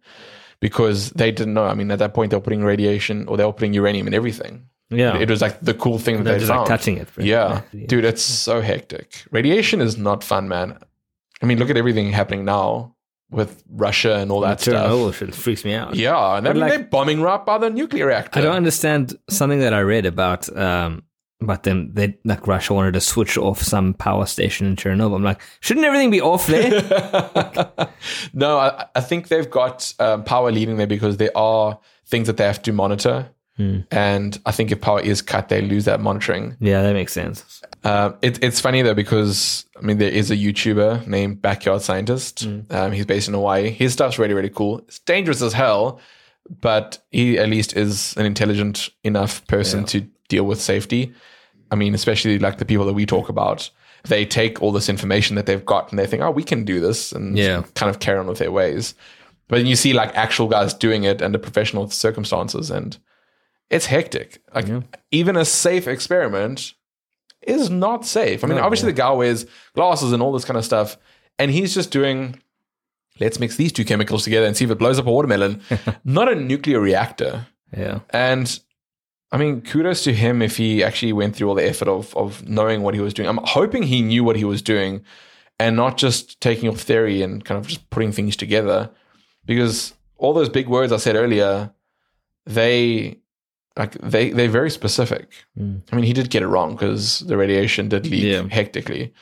because 0.59 1.12
they 1.12 1.31
didn't 1.31 1.53
know. 1.53 1.65
I 1.65 1.74
mean, 1.74 1.91
at 1.91 2.00
that 2.00 2.13
point, 2.13 2.31
they 2.31 2.38
were 2.38 2.41
putting 2.41 2.63
radiation 2.63 3.27
or 3.27 3.38
they 3.38 3.45
were 3.45 3.53
putting 3.53 3.74
uranium 3.74 4.07
in 4.07 4.13
everything. 4.13 4.67
yeah. 4.89 5.17
It 5.17 5.29
was 5.29 5.41
like 5.41 5.59
the 5.62 5.74
cool 5.74 5.97
thing 6.00 6.17
that 6.17 6.24
They're 6.24 6.33
they 6.33 6.39
just 6.39 6.50
like 6.51 6.67
touching 6.67 6.97
it. 6.97 7.09
Yeah. 7.17 7.62
Yeah. 7.74 7.88
Dude, 7.88 8.05
it's 8.05 8.21
so 8.21 8.62
hectic. 8.62 9.24
Radiation 9.31 9.81
is 9.81 9.97
not 9.97 10.24
fun, 10.24 10.47
man. 10.47 10.77
I 11.41 11.45
mean, 11.45 11.59
look 11.59 11.69
at 11.69 11.77
everything 11.77 12.12
happening 12.12 12.45
now 12.45 12.95
with 13.31 13.63
Russia 13.69 14.15
and 14.17 14.31
all 14.31 14.41
that 14.41 14.62
stuff. 14.62 14.89
Chernobyl 14.89 15.13
shit 15.13 15.35
freaks 15.35 15.65
me 15.65 15.74
out. 15.74 15.95
Yeah, 15.95 16.38
and 16.38 16.47
I 16.47 16.53
mean, 16.53 16.62
like- 16.62 16.69
they're 16.71 16.83
bombing 16.83 17.21
right 17.21 17.43
by 17.45 17.57
the 17.57 17.69
nuclear 17.69 18.07
reactor. 18.07 18.39
I 18.39 18.41
don't 18.43 18.55
understand 18.55 19.15
something 19.29 19.59
that 19.59 19.74
I 19.74 19.81
read 19.81 20.05
about 20.05 20.55
um, 20.55 21.03
But 21.42 21.63
then 21.63 21.92
they 21.94 22.18
like 22.24 22.48
Russia 22.48 22.74
wanted 22.74 22.94
to 22.94 23.01
switch 23.01 23.38
off 23.38 23.62
some 23.62 23.94
power 23.94 24.25
station 24.25 24.68
in 24.68 24.75
Chernobyl. 24.77 25.15
I'm 25.18 25.24
like, 25.24 25.42
shouldn't 25.60 25.86
everything 25.86 26.10
be 26.12 26.22
off 26.22 26.48
there? 26.48 26.82
No, 28.34 28.58
I, 28.58 28.86
I 28.96 29.01
think 29.01 29.27
they've 29.27 29.50
got 29.50 29.94
um, 30.00 30.24
power 30.24 30.51
leading 30.51 30.77
there 30.77 30.88
because 30.88 31.18
there 31.18 31.36
are 31.36 31.80
things 32.06 32.27
that 32.27 32.38
they 32.38 32.46
have 32.46 32.62
to 32.63 32.72
monitor. 32.74 33.30
And 33.89 34.38
I 34.46 34.51
think 34.51 34.72
if 34.74 34.82
power 34.82 35.00
is 35.00 35.22
cut, 35.22 35.48
they 35.48 35.62
lose 35.62 35.86
that 35.86 36.01
monitoring. 36.01 36.58
yeah, 36.60 36.82
that 36.82 36.92
makes 36.92 37.13
sense. 37.13 37.62
Uh, 37.86 38.12
it, 38.22 38.44
it's 38.44 38.60
funny 38.60 38.82
though 38.82 38.94
because 38.94 39.65
I 39.77 39.82
mean 39.82 39.98
there 39.98 40.10
is 40.12 40.30
a 40.30 40.36
YouTuber 40.36 41.08
named 41.08 41.42
Backyard 41.42 41.82
Scientist. 41.82 42.46
Um, 42.70 42.92
he's 42.92 43.06
based 43.06 43.30
in 43.30 43.34
Hawaii. 43.34 43.70
His 43.70 43.94
stuff's 43.94 44.20
really 44.20 44.34
really 44.34 44.50
cool. 44.50 44.80
It's 44.80 45.00
dangerous 45.00 45.42
as 45.42 45.54
hell, 45.54 46.01
but 46.49 46.99
he 47.11 47.37
at 47.37 47.49
least 47.49 47.75
is 47.75 48.15
an 48.17 48.25
intelligent 48.25 48.89
enough 49.03 49.45
person 49.47 49.83
to 49.85 50.01
deal 50.29 50.45
with 50.45 50.61
safety. 50.61 51.13
I 51.71 51.75
mean, 51.75 51.93
especially 51.95 52.37
like 52.39 52.57
the 52.57 52.65
people 52.65 52.85
that 52.85 52.93
we 52.93 53.05
talk 53.05 53.29
about, 53.29 53.69
they 54.07 54.25
take 54.25 54.61
all 54.61 54.71
this 54.71 54.87
information 54.89 55.35
that 55.35 55.47
they've 55.47 55.65
got 55.65 55.89
and 55.89 55.97
they 55.97 56.05
think, 56.05 56.21
oh, 56.21 56.29
we 56.31 56.43
can 56.43 56.63
do 56.63 56.79
this, 56.79 57.11
and 57.11 57.37
Yeah. 57.37 57.63
kind 57.73 57.89
of 57.89 57.99
carry 57.99 58.19
on 58.19 58.27
with 58.27 58.37
their 58.37 58.51
ways. 58.51 58.93
But 59.47 59.57
then 59.57 59.65
you 59.65 59.75
see 59.75 59.93
like 59.93 60.15
actual 60.15 60.47
guys 60.47 60.73
doing 60.73 61.03
it 61.03 61.21
under 61.21 61.37
professional 61.39 61.89
circumstances, 61.89 62.69
and 62.71 62.97
it's 63.69 63.87
hectic. 63.87 64.41
Like 64.53 64.67
even 65.11 65.35
a 65.35 65.45
safe 65.45 65.87
experiment 65.87 66.73
is 67.41 67.69
not 67.69 68.05
safe. 68.05 68.43
I 68.43 68.47
mean, 68.47 68.57
obviously 68.59 68.91
the 68.91 68.97
guy 68.97 69.11
wears 69.11 69.45
glasses 69.73 70.11
and 70.13 70.21
all 70.21 70.31
this 70.31 70.45
kind 70.45 70.57
of 70.57 70.65
stuff, 70.65 70.97
and 71.39 71.49
he's 71.51 71.73
just 71.73 71.91
doing. 71.91 72.39
Let's 73.19 73.39
mix 73.39 73.55
these 73.55 73.72
two 73.72 73.86
chemicals 73.86 74.24
together 74.24 74.45
and 74.45 74.57
see 74.57 74.65
if 74.65 74.72
it 74.72 74.77
blows 74.77 75.00
up 75.00 75.07
a 75.07 75.12
watermelon. 75.12 75.62
not 76.03 76.31
a 76.31 76.36
nuclear 76.36 76.79
reactor. 76.79 77.48
Yeah. 77.75 78.00
And 78.10 78.60
I 79.31 79.38
mean, 79.38 79.62
kudos 79.62 80.03
to 80.03 80.13
him 80.13 80.41
if 80.41 80.57
he 80.57 80.84
actually 80.84 81.13
went 81.13 81.36
through 81.36 81.50
all 81.50 81.55
the 81.55 81.67
effort 81.67 81.88
of 81.88 82.15
of 82.15 82.48
knowing 82.48 82.81
what 82.84 82.93
he 82.93 83.00
was 83.00 83.13
doing. 83.13 83.27
I'm 83.29 83.39
hoping 83.43 83.84
he 83.84 84.01
knew 84.01 84.24
what 84.24 84.36
he 84.36 84.43
was 84.45 84.62
doing 84.62 85.03
and 85.60 85.75
not 85.75 85.98
just 85.98 86.39
taking 86.41 86.69
off 86.69 86.79
theory 86.81 87.22
and 87.22 87.43
kind 87.45 87.57
of 87.60 87.67
just 87.67 87.89
putting 87.89 88.12
things 88.12 88.36
together. 88.36 88.89
Because 89.45 89.93
all 90.17 90.34
those 90.34 90.50
big 90.50 90.67
words 90.67 90.91
I 90.91 90.98
said 90.98 91.15
earlier, 91.15 91.72
they 92.45 93.19
like 93.77 93.93
they 94.01 94.29
they're 94.31 94.50
very 94.50 94.69
specific. 94.69 95.29
Hmm. 95.57 95.77
I 95.91 95.95
mean, 95.95 96.05
he 96.05 96.13
did 96.13 96.29
get 96.29 96.43
it 96.43 96.48
wrong 96.48 96.74
because 96.75 97.19
the 97.19 97.38
radiation 97.38 97.89
did 97.89 98.07
leak 98.07 98.24
Yeah. 98.24 98.48
hectically, 98.50 99.13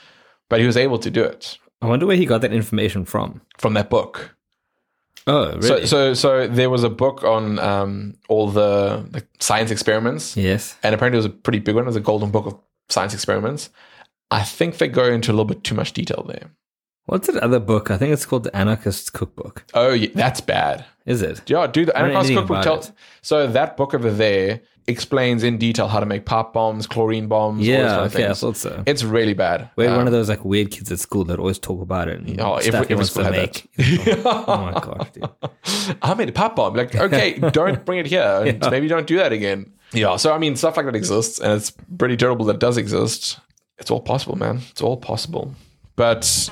but 0.49 0.59
he 0.59 0.65
was 0.65 0.77
able 0.77 0.99
to 0.99 1.09
do 1.11 1.23
it 1.23 1.57
I 1.83 1.87
wonder 1.87 2.05
where 2.05 2.15
he 2.15 2.25
got 2.25 2.41
that 2.41 2.53
information 2.53 3.03
from. 3.03 3.41
from 3.57 3.73
that 3.73 3.89
book. 3.89 4.35
Oh, 5.27 5.55
really? 5.55 5.61
So, 5.61 5.85
so, 5.85 6.13
so 6.13 6.47
there 6.47 6.69
was 6.69 6.83
a 6.83 6.89
book 6.89 7.23
on 7.23 7.59
um, 7.59 8.15
all 8.29 8.49
the, 8.49 9.05
the 9.11 9.25
science 9.39 9.69
experiments, 9.69 10.35
yes. 10.37 10.77
and 10.81 10.95
apparently 10.95 11.17
it 11.17 11.19
was 11.19 11.25
a 11.25 11.29
pretty 11.29 11.59
big 11.59 11.75
one. 11.75 11.83
It 11.83 11.87
was 11.87 11.95
a 11.95 12.01
golden 12.01 12.31
book 12.31 12.45
of 12.45 12.57
science 12.89 13.13
experiments. 13.13 13.69
I 14.31 14.43
think 14.43 14.77
they 14.77 14.87
go 14.87 15.05
into 15.05 15.31
a 15.31 15.33
little 15.33 15.45
bit 15.45 15.63
too 15.63 15.75
much 15.75 15.93
detail 15.93 16.25
there. 16.27 16.51
What's 17.05 17.27
that 17.27 17.43
other 17.43 17.59
book? 17.59 17.91
I 17.91 17.97
think 17.97 18.13
it's 18.13 18.25
called 18.25 18.43
The 18.43 18.55
Anarchist 18.55 19.11
Cookbook. 19.13 19.65
Oh, 19.73 19.91
yeah, 19.93 20.09
that's 20.15 20.39
bad. 20.41 20.85
Is 21.05 21.21
it? 21.21 21.41
Yeah, 21.49 21.67
dude, 21.67 21.89
the 21.89 21.97
I 21.97 22.01
don't 22.01 22.13
know 22.13 22.19
Anarchist 22.19 22.37
cookbook 22.39 22.63
tells. 22.63 22.89
it. 22.89 22.95
So 23.21 23.45
that 23.47 23.75
book 23.75 23.93
over 23.93 24.09
there 24.09 24.61
explains 24.87 25.43
in 25.43 25.57
detail 25.57 25.87
how 25.89 25.99
to 25.99 26.05
make 26.05 26.25
pop 26.25 26.53
bombs, 26.53 26.87
chlorine 26.87 27.27
bombs. 27.27 27.59
all 27.59 27.65
Yeah, 27.65 27.87
kind 27.87 28.05
of 28.05 28.15
okay, 28.15 28.27
I 28.29 28.33
thought 28.33 28.55
so. 28.57 28.83
It's 28.85 29.03
really 29.03 29.33
bad. 29.33 29.69
We're 29.75 29.89
Um, 29.89 29.97
one 29.97 30.07
of 30.07 30.13
those 30.13 30.29
like 30.29 30.43
weird 30.45 30.71
kids 30.71 30.91
at 30.93 30.99
school 30.99 31.23
that 31.25 31.39
always 31.39 31.59
talk 31.59 31.81
about 31.81 32.07
it. 32.07 32.19
And 32.21 32.39
Oh, 32.39 32.55
every- 32.55 32.89
every 32.89 33.05
school 33.05 33.23
to 33.23 33.31
had 33.33 33.35
make. 33.35 33.69
oh 34.25 34.71
my 34.71 34.71
gosh, 34.79 35.09
dude. 35.11 35.97
I 36.01 36.13
made 36.13 36.29
a 36.29 36.33
pop 36.33 36.55
bomb. 36.55 36.73
Like, 36.73 36.95
okay, 36.95 37.33
don't 37.51 37.83
bring 37.85 37.99
it 37.99 38.07
here. 38.07 38.43
And 38.47 38.59
Maybe 38.71 38.87
don't 38.87 39.07
do 39.07 39.17
that 39.17 39.31
again. 39.33 39.71
Yeah. 39.91 40.15
So 40.15 40.33
I 40.33 40.37
mean, 40.37 40.55
stuff 40.55 40.77
like 40.77 40.85
that 40.85 40.95
exists, 40.95 41.39
and 41.39 41.51
it's 41.53 41.71
pretty 41.97 42.15
terrible 42.17 42.45
that 42.45 42.55
it 42.55 42.59
does 42.59 42.77
exist. 42.77 43.39
It's 43.77 43.91
all 43.91 44.01
possible, 44.01 44.37
man. 44.37 44.61
It's 44.71 44.81
all 44.81 44.97
possible. 44.97 45.53
But 45.95 46.49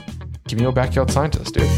give 0.48 0.60
me 0.60 0.64
your 0.64 0.72
backyard 0.72 1.12
scientist, 1.12 1.54
dude. 1.54 1.70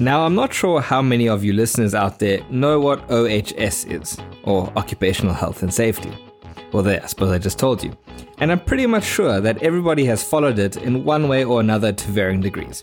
Now, 0.00 0.24
I'm 0.24 0.34
not 0.34 0.54
sure 0.54 0.80
how 0.80 1.02
many 1.02 1.28
of 1.28 1.44
you 1.44 1.52
listeners 1.52 1.94
out 1.94 2.20
there 2.20 2.42
know 2.48 2.80
what 2.80 3.10
OHS 3.10 3.84
is, 3.84 4.16
or 4.44 4.72
Occupational 4.74 5.34
Health 5.34 5.62
and 5.62 5.72
Safety. 5.72 6.10
Well, 6.72 6.82
there, 6.82 7.02
I 7.02 7.06
suppose 7.06 7.30
I 7.32 7.38
just 7.38 7.58
told 7.58 7.84
you. 7.84 7.94
And 8.38 8.50
I'm 8.50 8.60
pretty 8.60 8.86
much 8.86 9.04
sure 9.04 9.42
that 9.42 9.62
everybody 9.62 10.06
has 10.06 10.24
followed 10.24 10.58
it 10.58 10.78
in 10.78 11.04
one 11.04 11.28
way 11.28 11.44
or 11.44 11.60
another 11.60 11.92
to 11.92 12.10
varying 12.10 12.40
degrees. 12.40 12.82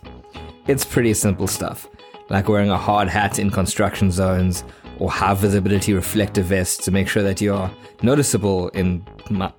It's 0.68 0.86
pretty 0.86 1.16
simple 1.16 1.48
stuff, 1.48 1.90
like 2.30 2.50
wearing 2.50 2.70
a 2.70 2.78
hard 2.78 3.08
hat 3.08 3.40
in 3.40 3.50
construction 3.50 4.12
zones, 4.12 4.64
or 5.00 5.12
have 5.12 5.40
visibility 5.40 5.94
reflective 5.94 6.46
vests 6.46 6.84
to 6.86 6.92
make 6.92 7.08
sure 7.08 7.24
that 7.24 7.42
you're 7.42 7.72
noticeable 8.02 8.70
in 8.70 9.06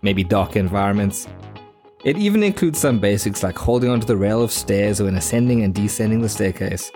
maybe 0.02 0.24
dark 0.24 0.56
environments. 0.56 1.26
It 2.04 2.16
even 2.16 2.42
includes 2.42 2.78
some 2.78 2.98
basics 3.00 3.42
like 3.42 3.58
holding 3.58 3.90
onto 3.90 4.06
the 4.06 4.16
rail 4.16 4.42
of 4.42 4.52
stairs 4.52 5.02
when 5.02 5.16
ascending 5.16 5.62
and 5.62 5.74
descending 5.74 6.20
the 6.20 6.28
staircase. 6.28 6.90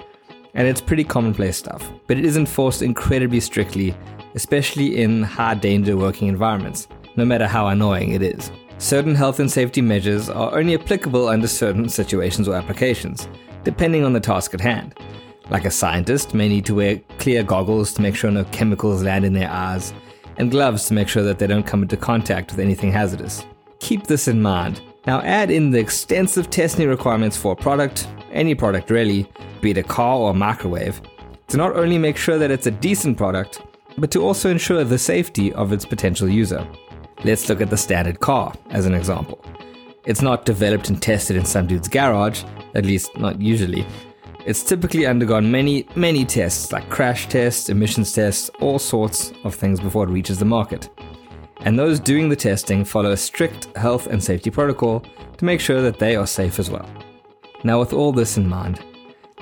And 0.54 0.68
it's 0.68 0.80
pretty 0.80 1.04
commonplace 1.04 1.56
stuff, 1.56 1.90
but 2.06 2.18
it 2.18 2.24
is 2.24 2.36
enforced 2.36 2.82
incredibly 2.82 3.40
strictly, 3.40 3.96
especially 4.34 5.02
in 5.02 5.22
high 5.22 5.54
danger 5.54 5.96
working 5.96 6.28
environments, 6.28 6.88
no 7.16 7.24
matter 7.24 7.46
how 7.46 7.68
annoying 7.68 8.12
it 8.12 8.22
is. 8.22 8.52
Certain 8.78 9.14
health 9.14 9.40
and 9.40 9.50
safety 9.50 9.80
measures 9.80 10.28
are 10.28 10.56
only 10.58 10.74
applicable 10.74 11.28
under 11.28 11.48
certain 11.48 11.88
situations 11.88 12.48
or 12.48 12.54
applications, 12.54 13.28
depending 13.64 14.04
on 14.04 14.12
the 14.12 14.20
task 14.20 14.54
at 14.54 14.60
hand. 14.60 14.98
Like 15.52 15.66
a 15.66 15.70
scientist 15.70 16.32
may 16.32 16.48
need 16.48 16.64
to 16.64 16.74
wear 16.74 16.98
clear 17.18 17.42
goggles 17.42 17.92
to 17.92 18.00
make 18.00 18.16
sure 18.16 18.30
no 18.30 18.44
chemicals 18.44 19.02
land 19.02 19.26
in 19.26 19.34
their 19.34 19.50
eyes, 19.50 19.92
and 20.38 20.50
gloves 20.50 20.86
to 20.86 20.94
make 20.94 21.08
sure 21.08 21.22
that 21.24 21.38
they 21.38 21.46
don't 21.46 21.66
come 21.66 21.82
into 21.82 21.98
contact 21.98 22.50
with 22.50 22.58
anything 22.58 22.90
hazardous. 22.90 23.44
Keep 23.78 24.06
this 24.06 24.28
in 24.28 24.40
mind. 24.40 24.80
Now 25.06 25.20
add 25.20 25.50
in 25.50 25.70
the 25.70 25.78
extensive 25.78 26.48
testing 26.48 26.88
requirements 26.88 27.36
for 27.36 27.52
a 27.52 27.56
product, 27.56 28.08
any 28.30 28.54
product 28.54 28.88
really, 28.88 29.30
be 29.60 29.72
it 29.72 29.76
a 29.76 29.82
car 29.82 30.20
or 30.20 30.30
a 30.30 30.34
microwave, 30.34 31.02
to 31.48 31.58
not 31.58 31.76
only 31.76 31.98
make 31.98 32.16
sure 32.16 32.38
that 32.38 32.50
it's 32.50 32.66
a 32.66 32.70
decent 32.70 33.18
product, 33.18 33.60
but 33.98 34.10
to 34.12 34.22
also 34.22 34.48
ensure 34.48 34.84
the 34.84 34.96
safety 34.96 35.52
of 35.52 35.70
its 35.70 35.84
potential 35.84 36.30
user. 36.30 36.66
Let's 37.24 37.46
look 37.50 37.60
at 37.60 37.68
the 37.68 37.76
standard 37.76 38.20
car 38.20 38.54
as 38.70 38.86
an 38.86 38.94
example. 38.94 39.44
It's 40.06 40.22
not 40.22 40.46
developed 40.46 40.88
and 40.88 41.02
tested 41.02 41.36
in 41.36 41.44
some 41.44 41.66
dude's 41.66 41.88
garage, 41.88 42.42
at 42.74 42.86
least 42.86 43.14
not 43.18 43.38
usually. 43.38 43.86
It's 44.44 44.64
typically 44.64 45.06
undergone 45.06 45.48
many, 45.52 45.86
many 45.94 46.24
tests 46.24 46.72
like 46.72 46.90
crash 46.90 47.28
tests, 47.28 47.68
emissions 47.68 48.12
tests, 48.12 48.50
all 48.60 48.80
sorts 48.80 49.32
of 49.44 49.54
things 49.54 49.78
before 49.78 50.02
it 50.04 50.10
reaches 50.10 50.38
the 50.38 50.44
market. 50.44 50.88
And 51.60 51.78
those 51.78 52.00
doing 52.00 52.28
the 52.28 52.34
testing 52.34 52.84
follow 52.84 53.12
a 53.12 53.16
strict 53.16 53.66
health 53.76 54.08
and 54.08 54.22
safety 54.22 54.50
protocol 54.50 55.04
to 55.36 55.44
make 55.44 55.60
sure 55.60 55.80
that 55.82 56.00
they 56.00 56.16
are 56.16 56.26
safe 56.26 56.58
as 56.58 56.70
well. 56.70 56.88
Now, 57.62 57.78
with 57.78 57.92
all 57.92 58.10
this 58.10 58.36
in 58.36 58.48
mind, 58.48 58.84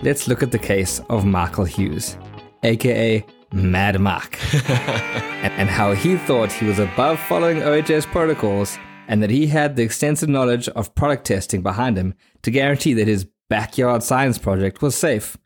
let's 0.02 0.28
look 0.28 0.42
at 0.42 0.52
the 0.52 0.58
case 0.58 1.00
of 1.08 1.24
Michael 1.24 1.64
Hughes, 1.64 2.18
aka 2.62 3.24
Mad 3.52 3.98
Mark, 4.00 4.38
and, 4.52 5.52
and 5.54 5.70
how 5.70 5.94
he 5.94 6.18
thought 6.18 6.52
he 6.52 6.66
was 6.66 6.78
above 6.78 7.18
following 7.20 7.62
OHS 7.62 8.04
protocols 8.04 8.78
and 9.08 9.22
that 9.22 9.30
he 9.30 9.46
had 9.46 9.76
the 9.76 9.82
extensive 9.82 10.28
knowledge 10.28 10.68
of 10.68 10.94
product 10.94 11.26
testing 11.26 11.62
behind 11.62 11.96
him 11.96 12.14
to 12.42 12.50
guarantee 12.50 12.92
that 12.92 13.08
his 13.08 13.26
backyard 13.50 14.02
science 14.02 14.38
project 14.38 14.80
was 14.80 14.96
safe. 14.96 15.36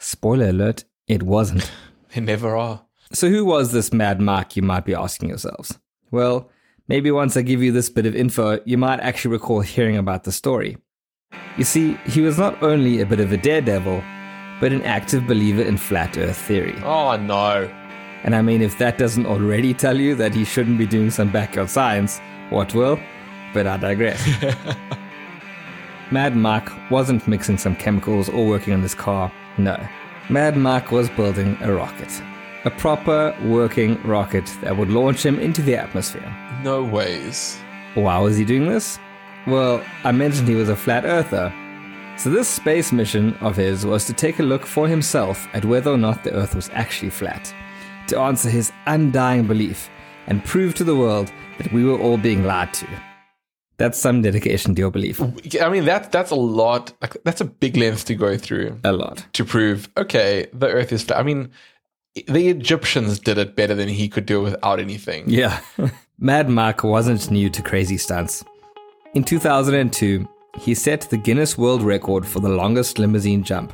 Spoiler 0.00 0.48
alert, 0.48 0.84
it 1.06 1.22
wasn't. 1.22 1.70
They 2.14 2.20
never 2.20 2.56
are. 2.56 2.84
So, 3.12 3.28
who 3.28 3.44
was 3.44 3.72
this 3.72 3.92
Mad 3.92 4.20
Mark, 4.20 4.54
you 4.54 4.62
might 4.62 4.84
be 4.84 4.94
asking 4.94 5.30
yourselves? 5.30 5.80
Well, 6.12 6.48
maybe 6.86 7.10
once 7.10 7.36
I 7.36 7.42
give 7.42 7.60
you 7.60 7.72
this 7.72 7.90
bit 7.90 8.06
of 8.06 8.14
info, 8.14 8.60
you 8.64 8.78
might 8.78 9.00
actually 9.00 9.32
recall 9.32 9.62
hearing 9.62 9.96
about 9.96 10.22
the 10.22 10.30
story. 10.30 10.78
You 11.58 11.64
see, 11.64 11.94
he 12.06 12.20
was 12.20 12.38
not 12.38 12.62
only 12.62 13.00
a 13.00 13.06
bit 13.06 13.18
of 13.18 13.32
a 13.32 13.36
daredevil, 13.36 14.00
but 14.60 14.72
an 14.72 14.82
active 14.82 15.26
believer 15.26 15.62
in 15.62 15.76
flat 15.76 16.16
earth 16.16 16.38
theory. 16.38 16.76
Oh 16.84 17.16
no. 17.16 17.68
And 18.22 18.36
I 18.36 18.42
mean, 18.42 18.62
if 18.62 18.78
that 18.78 18.96
doesn't 18.96 19.26
already 19.26 19.74
tell 19.74 19.98
you 19.98 20.14
that 20.14 20.32
he 20.32 20.44
shouldn't 20.44 20.78
be 20.78 20.86
doing 20.86 21.10
some 21.10 21.32
backyard 21.32 21.68
science, 21.68 22.20
what 22.50 22.74
will? 22.74 23.00
But 23.52 23.66
I 23.66 23.76
digress. 23.76 24.22
Mad 26.10 26.36
Mark 26.36 26.70
wasn't 26.90 27.26
mixing 27.26 27.56
some 27.56 27.74
chemicals 27.76 28.28
or 28.28 28.46
working 28.46 28.74
on 28.74 28.82
this 28.82 28.94
car, 28.94 29.32
no. 29.56 29.78
Mad 30.28 30.56
Mark 30.56 30.90
was 30.90 31.08
building 31.10 31.56
a 31.62 31.72
rocket. 31.72 32.22
A 32.64 32.70
proper 32.70 33.36
working 33.44 34.00
rocket 34.02 34.46
that 34.62 34.76
would 34.76 34.90
launch 34.90 35.24
him 35.24 35.38
into 35.38 35.62
the 35.62 35.76
atmosphere. 35.76 36.34
No 36.62 36.82
ways. 36.84 37.58
Why 37.94 38.18
was 38.18 38.36
he 38.36 38.44
doing 38.44 38.68
this? 38.68 38.98
Well, 39.46 39.84
I 40.02 40.12
mentioned 40.12 40.48
he 40.48 40.54
was 40.54 40.68
a 40.68 40.76
flat 40.76 41.04
earther. 41.04 41.52
So, 42.16 42.30
this 42.30 42.48
space 42.48 42.92
mission 42.92 43.34
of 43.40 43.56
his 43.56 43.84
was 43.84 44.06
to 44.06 44.12
take 44.12 44.38
a 44.38 44.44
look 44.44 44.64
for 44.64 44.86
himself 44.86 45.48
at 45.52 45.64
whether 45.64 45.90
or 45.90 45.98
not 45.98 46.22
the 46.22 46.32
Earth 46.32 46.54
was 46.54 46.70
actually 46.72 47.10
flat, 47.10 47.52
to 48.06 48.18
answer 48.18 48.48
his 48.48 48.72
undying 48.86 49.46
belief 49.46 49.90
and 50.26 50.44
prove 50.44 50.74
to 50.74 50.84
the 50.84 50.96
world 50.96 51.32
that 51.58 51.72
we 51.72 51.84
were 51.84 51.98
all 51.98 52.16
being 52.16 52.44
lied 52.44 52.72
to. 52.74 52.86
That's 53.76 53.98
some 53.98 54.22
dedication 54.22 54.74
to 54.74 54.80
your 54.80 54.90
belief. 54.90 55.20
I 55.60 55.68
mean, 55.68 55.84
that 55.86 56.12
that's 56.12 56.30
a 56.30 56.36
lot. 56.36 56.92
Like, 57.02 57.16
that's 57.24 57.40
a 57.40 57.44
big 57.44 57.76
length 57.76 58.04
to 58.06 58.14
go 58.14 58.36
through 58.36 58.78
A 58.84 58.92
lot. 58.92 59.26
to 59.32 59.44
prove. 59.44 59.88
Okay, 59.96 60.46
the 60.52 60.68
Earth 60.68 60.92
is 60.92 61.02
flat. 61.02 61.18
I 61.18 61.22
mean, 61.24 61.50
the 62.28 62.48
Egyptians 62.48 63.18
did 63.18 63.36
it 63.38 63.56
better 63.56 63.74
than 63.74 63.88
he 63.88 64.08
could 64.08 64.26
do 64.26 64.40
without 64.42 64.78
anything. 64.78 65.24
Yeah. 65.28 65.60
Mad 66.18 66.48
Mark 66.48 66.84
wasn't 66.84 67.30
new 67.30 67.50
to 67.50 67.62
crazy 67.62 67.96
stunts. 67.98 68.44
In 69.14 69.24
2002, 69.24 70.28
he 70.60 70.74
set 70.74 71.00
the 71.10 71.16
Guinness 71.16 71.58
World 71.58 71.82
Record 71.82 72.24
for 72.24 72.38
the 72.38 72.48
longest 72.48 73.00
limousine 73.00 73.42
jump, 73.42 73.72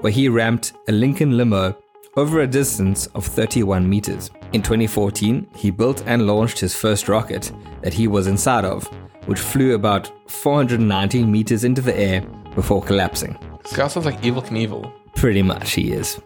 where 0.00 0.12
he 0.12 0.30
ramped 0.30 0.72
a 0.88 0.92
Lincoln 0.92 1.36
limo 1.36 1.76
over 2.16 2.40
a 2.40 2.46
distance 2.46 3.06
of 3.08 3.26
31 3.26 3.86
meters. 3.86 4.30
In 4.54 4.62
2014, 4.62 5.46
he 5.56 5.70
built 5.70 6.02
and 6.06 6.26
launched 6.26 6.58
his 6.60 6.74
first 6.74 7.08
rocket 7.08 7.52
that 7.82 7.92
he 7.92 8.08
was 8.08 8.26
inside 8.26 8.64
of, 8.64 8.88
which 9.26 9.38
flew 9.38 9.74
about 9.74 10.10
419 10.30 11.30
meters 11.30 11.64
into 11.64 11.80
the 11.80 11.96
air 11.96 12.20
before 12.54 12.82
collapsing. 12.82 13.38
This 13.62 13.76
guy 13.76 13.88
sounds 13.88 14.06
like 14.06 14.20
Evel 14.22 14.44
Knievel. 14.44 14.92
Pretty 15.14 15.42
much, 15.42 15.72
he 15.72 15.92
is. 15.92 16.20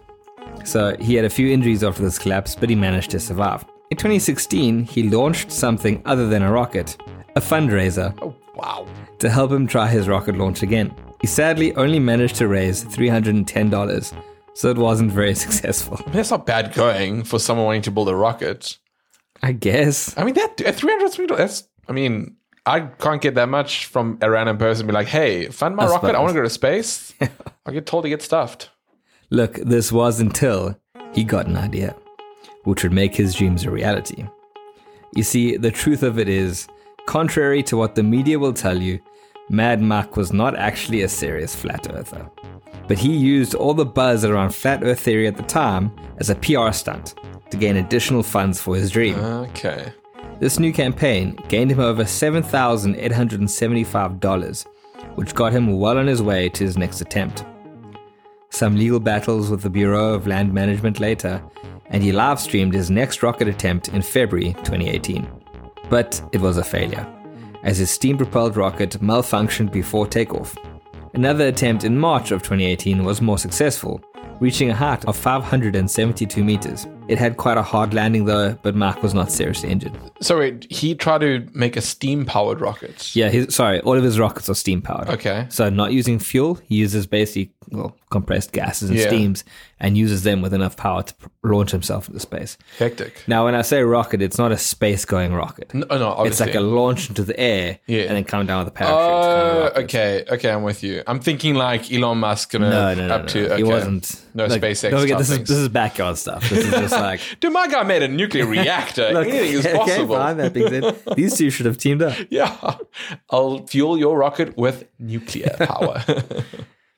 So 0.65 0.95
he 0.99 1.15
had 1.15 1.25
a 1.25 1.29
few 1.29 1.49
injuries 1.51 1.83
after 1.83 2.01
this 2.03 2.19
collapse, 2.19 2.55
but 2.55 2.69
he 2.69 2.75
managed 2.75 3.11
to 3.11 3.19
survive. 3.19 3.63
In 3.91 3.97
2016, 3.97 4.83
he 4.83 5.09
launched 5.09 5.51
something 5.51 6.01
other 6.05 6.27
than 6.27 6.41
a 6.43 6.51
rocket, 6.51 6.97
a 7.35 7.39
fundraiser, 7.41 8.13
Oh 8.21 8.35
wow. 8.55 8.85
to 9.19 9.29
help 9.29 9.51
him 9.51 9.65
try 9.67 9.87
his 9.87 10.07
rocket 10.07 10.37
launch 10.37 10.61
again. 10.61 10.93
He 11.21 11.27
sadly 11.27 11.73
only 11.75 11.99
managed 11.99 12.35
to 12.35 12.47
raise 12.47 12.83
$310, 12.85 14.13
so 14.53 14.69
it 14.69 14.77
wasn't 14.77 15.11
very 15.11 15.33
successful. 15.45 15.97
I 15.99 16.03
mean, 16.05 16.13
that's 16.13 16.31
not 16.31 16.45
bad 16.45 16.73
going 16.73 17.23
for 17.23 17.39
someone 17.39 17.65
wanting 17.65 17.81
to 17.83 17.91
build 17.91 18.09
a 18.09 18.15
rocket. 18.15 18.77
I 19.41 19.53
guess. 19.53 20.17
I 20.17 20.23
mean, 20.25 20.33
that 20.35 20.59
at 20.61 20.75
three 20.75 20.91
hundred 20.91 21.27
dollars. 21.27 21.39
That's. 21.39 21.63
I 21.87 21.93
mean, 21.93 22.35
I 22.65 22.81
can't 22.81 23.21
get 23.21 23.35
that 23.35 23.49
much 23.49 23.85
from 23.85 24.17
a 24.21 24.29
random 24.29 24.57
person. 24.57 24.87
Be 24.87 24.93
like, 24.93 25.07
hey, 25.07 25.47
fund 25.47 25.75
my 25.75 25.85
I 25.85 25.89
rocket. 25.89 26.15
I 26.15 26.19
want 26.19 26.31
to 26.31 26.35
go 26.35 26.43
to 26.43 26.49
space. 26.49 27.13
I 27.65 27.71
get 27.71 27.85
told 27.85 28.03
to 28.03 28.09
get 28.09 28.21
stuffed. 28.21 28.69
Look, 29.29 29.55
this 29.55 29.91
was 29.91 30.19
until 30.19 30.79
he 31.13 31.23
got 31.23 31.47
an 31.47 31.57
idea, 31.57 31.95
which 32.63 32.83
would 32.83 32.91
make 32.91 33.15
his 33.15 33.35
dreams 33.35 33.63
a 33.63 33.71
reality. 33.71 34.25
You 35.15 35.23
see, 35.23 35.57
the 35.57 35.71
truth 35.71 36.03
of 36.03 36.19
it 36.19 36.29
is, 36.29 36.67
contrary 37.07 37.63
to 37.63 37.77
what 37.77 37.95
the 37.95 38.03
media 38.03 38.37
will 38.37 38.53
tell 38.53 38.79
you, 38.79 38.99
Mad 39.49 39.81
Mark 39.81 40.15
was 40.15 40.31
not 40.31 40.55
actually 40.55 41.01
a 41.01 41.09
serious 41.09 41.55
flat 41.55 41.87
earther. 41.91 42.29
But 42.87 42.99
he 42.99 43.15
used 43.15 43.55
all 43.55 43.73
the 43.73 43.85
buzz 43.85 44.25
around 44.25 44.53
flat 44.53 44.83
earth 44.83 44.99
theory 44.99 45.27
at 45.27 45.37
the 45.37 45.43
time 45.43 45.91
as 46.17 46.29
a 46.29 46.35
PR 46.35 46.71
stunt 46.71 47.15
to 47.49 47.57
gain 47.57 47.77
additional 47.77 48.23
funds 48.23 48.61
for 48.61 48.75
his 48.75 48.91
dream. 48.91 49.17
Okay. 49.17 49.91
This 50.39 50.59
new 50.59 50.71
campaign 50.71 51.37
gained 51.49 51.71
him 51.71 51.79
over 51.79 52.03
$7,875, 52.03 54.65
which 55.15 55.35
got 55.35 55.51
him 55.51 55.79
well 55.79 55.97
on 55.97 56.07
his 56.07 56.21
way 56.21 56.47
to 56.49 56.63
his 56.63 56.77
next 56.77 57.01
attempt. 57.01 57.43
Some 58.49 58.75
legal 58.75 58.99
battles 58.99 59.51
with 59.51 59.61
the 59.61 59.69
Bureau 59.69 60.13
of 60.13 60.27
Land 60.27 60.53
Management 60.53 60.99
later, 60.99 61.41
and 61.87 62.01
he 62.01 62.11
live 62.11 62.39
streamed 62.39 62.73
his 62.73 62.89
next 62.89 63.21
rocket 63.21 63.47
attempt 63.47 63.89
in 63.89 64.01
February 64.01 64.53
2018. 64.63 65.27
But 65.89 66.21
it 66.31 66.41
was 66.41 66.57
a 66.57 66.63
failure, 66.63 67.05
as 67.63 67.77
his 67.77 67.91
steam 67.91 68.17
propelled 68.17 68.57
rocket 68.57 68.91
malfunctioned 69.01 69.71
before 69.71 70.07
takeoff. 70.07 70.57
Another 71.13 71.47
attempt 71.47 71.83
in 71.83 71.97
March 71.97 72.31
of 72.31 72.43
2018 72.43 73.03
was 73.03 73.21
more 73.21 73.37
successful, 73.37 74.01
reaching 74.39 74.69
a 74.69 74.75
height 74.75 75.03
of 75.05 75.17
572 75.17 76.43
meters. 76.43 76.87
It 77.09 77.17
had 77.17 77.37
quite 77.37 77.57
a 77.57 77.63
hard 77.63 77.93
landing 77.93 78.25
though, 78.25 78.53
but 78.61 78.75
Mark 78.75 79.01
was 79.01 79.13
not 79.13 79.31
seriously 79.31 79.69
injured. 79.71 79.91
So 80.21 80.37
wait, 80.39 80.71
he 80.71 80.93
tried 80.95 81.21
to 81.21 81.47
make 81.53 81.75
a 81.75 81.81
steam 81.81 82.25
powered 82.25 82.61
rocket. 82.61 83.15
Yeah, 83.15 83.29
his, 83.29 83.53
sorry, 83.55 83.79
all 83.81 83.97
of 83.97 84.03
his 84.03 84.19
rockets 84.19 84.47
are 84.49 84.53
steam 84.53 84.81
powered. 84.81 85.09
Okay. 85.09 85.47
So 85.49 85.69
not 85.69 85.91
using 85.91 86.19
fuel, 86.19 86.55
he 86.67 86.75
uses 86.75 87.07
basically 87.07 87.51
well, 87.71 87.95
compressed 88.09 88.51
gases 88.51 88.89
and 88.89 88.97
Yeah. 88.99 89.07
steams 89.07 89.43
and 89.79 89.95
uses 89.97 90.23
them 90.23 90.41
with 90.41 90.53
enough 90.55 90.75
power 90.75 91.03
to 91.03 91.13
pr- 91.13 91.27
launch 91.43 91.69
himself 91.71 92.07
into 92.07 92.19
space. 92.19 92.57
Hectic. 92.79 93.23
Now, 93.27 93.45
when 93.45 93.53
I 93.53 93.61
say 93.61 93.81
rocket, 93.83 94.21
it's 94.23 94.39
not 94.39 94.51
a 94.51 94.57
space 94.57 95.05
going 95.05 95.33
rocket. 95.33 95.71
No, 95.75 95.85
no, 95.89 96.07
obviously. 96.09 96.29
It's 96.29 96.39
like 96.39 96.55
a 96.55 96.61
launch 96.65 97.09
into 97.09 97.23
the 97.23 97.39
air 97.39 97.77
Yeah. 97.85 98.01
and 98.03 98.15
then 98.17 98.23
come 98.23 98.45
down 98.47 98.59
with 98.65 98.69
a 98.69 98.71
parachute. 98.71 98.97
kind 98.99 99.07
of 99.07 99.71
Oh, 99.77 99.81
okay, 99.83 100.25
okay, 100.31 100.49
I'm 100.51 100.63
with 100.63 100.83
you. 100.83 101.03
I'm 101.05 101.19
thinking 101.19 101.53
like 101.55 101.91
Elon 101.91 102.17
Musk 102.17 102.51
gonna 102.51 102.69
No, 102.71 102.93
no, 102.95 103.07
no, 103.07 103.13
up 103.15 103.21
no. 103.23 103.27
to. 103.27 103.45
Okay. 103.47 103.57
He 103.57 103.63
wasn't. 103.63 104.25
No 104.33 104.45
Look, 104.47 104.61
SpaceX. 104.61 104.89
Don't 104.91 105.01
forget, 105.01 105.17
this 105.19 105.29
is 105.29 105.39
this 105.39 105.49
is 105.57 105.69
backyard 105.69 106.17
stuff. 106.17 106.49
This 106.49 106.65
is 106.65 106.71
just 106.85 106.93
like 107.01 107.21
Dude, 107.39 107.53
my 107.53 107.67
guy 107.67 107.83
made 107.83 108.03
a 108.03 108.07
nuclear 108.07 108.45
reactor. 108.57 109.11
look, 109.11 109.27
Anything 109.27 109.53
is 109.53 109.65
okay, 109.65 109.77
possible. 109.77 110.15
fine, 110.15 110.37
that 110.37 110.53
being 110.53 110.69
said, 110.69 110.95
these 111.15 111.37
two 111.37 111.49
should 111.49 111.65
have 111.65 111.77
teamed 111.77 112.01
up. 112.01 112.15
Yeah, 112.29 112.75
I'll 113.29 113.65
fuel 113.67 113.97
your 113.97 114.17
rocket 114.17 114.57
with 114.57 114.85
nuclear 114.99 115.55
power. 115.57 116.03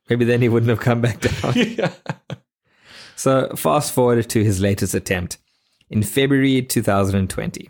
Maybe 0.09 0.25
then 0.25 0.41
he 0.41 0.49
wouldn't 0.49 0.69
have 0.69 0.79
come 0.81 1.01
back 1.01 1.21
down. 1.21 1.53
yeah. 1.55 1.91
So, 3.15 3.49
fast 3.55 3.93
forward 3.93 4.27
to 4.29 4.43
his 4.43 4.59
latest 4.59 4.93
attempt 4.93 5.37
in 5.89 6.01
February 6.03 6.61
2020, 6.63 7.69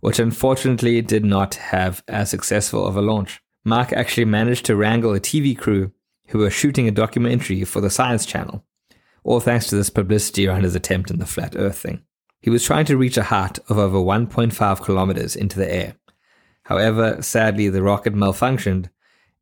which 0.00 0.18
unfortunately 0.18 1.00
did 1.02 1.24
not 1.24 1.56
have 1.56 2.02
as 2.08 2.30
successful 2.30 2.86
of 2.86 2.96
a 2.96 3.02
launch. 3.02 3.40
Mark 3.64 3.92
actually 3.92 4.24
managed 4.24 4.64
to 4.66 4.74
wrangle 4.76 5.14
a 5.14 5.20
TV 5.20 5.56
crew 5.56 5.92
who 6.28 6.38
were 6.38 6.50
shooting 6.50 6.88
a 6.88 6.92
documentary 6.92 7.62
for 7.64 7.80
the 7.80 7.90
Science 7.90 8.24
Channel, 8.26 8.64
all 9.24 9.40
thanks 9.40 9.66
to 9.68 9.76
this 9.76 9.90
publicity 9.90 10.46
around 10.46 10.64
his 10.64 10.74
attempt 10.74 11.10
in 11.10 11.18
the 11.18 11.26
flat 11.26 11.54
earth 11.56 11.78
thing. 11.78 12.02
He 12.40 12.50
was 12.50 12.64
trying 12.64 12.86
to 12.86 12.96
reach 12.96 13.16
a 13.16 13.24
height 13.24 13.58
of 13.68 13.78
over 13.78 13.98
1.5 13.98 14.82
kilometers 14.82 15.36
into 15.36 15.58
the 15.58 15.72
air. 15.72 15.94
However, 16.64 17.22
sadly, 17.22 17.68
the 17.68 17.82
rocket 17.82 18.14
malfunctioned, 18.14 18.88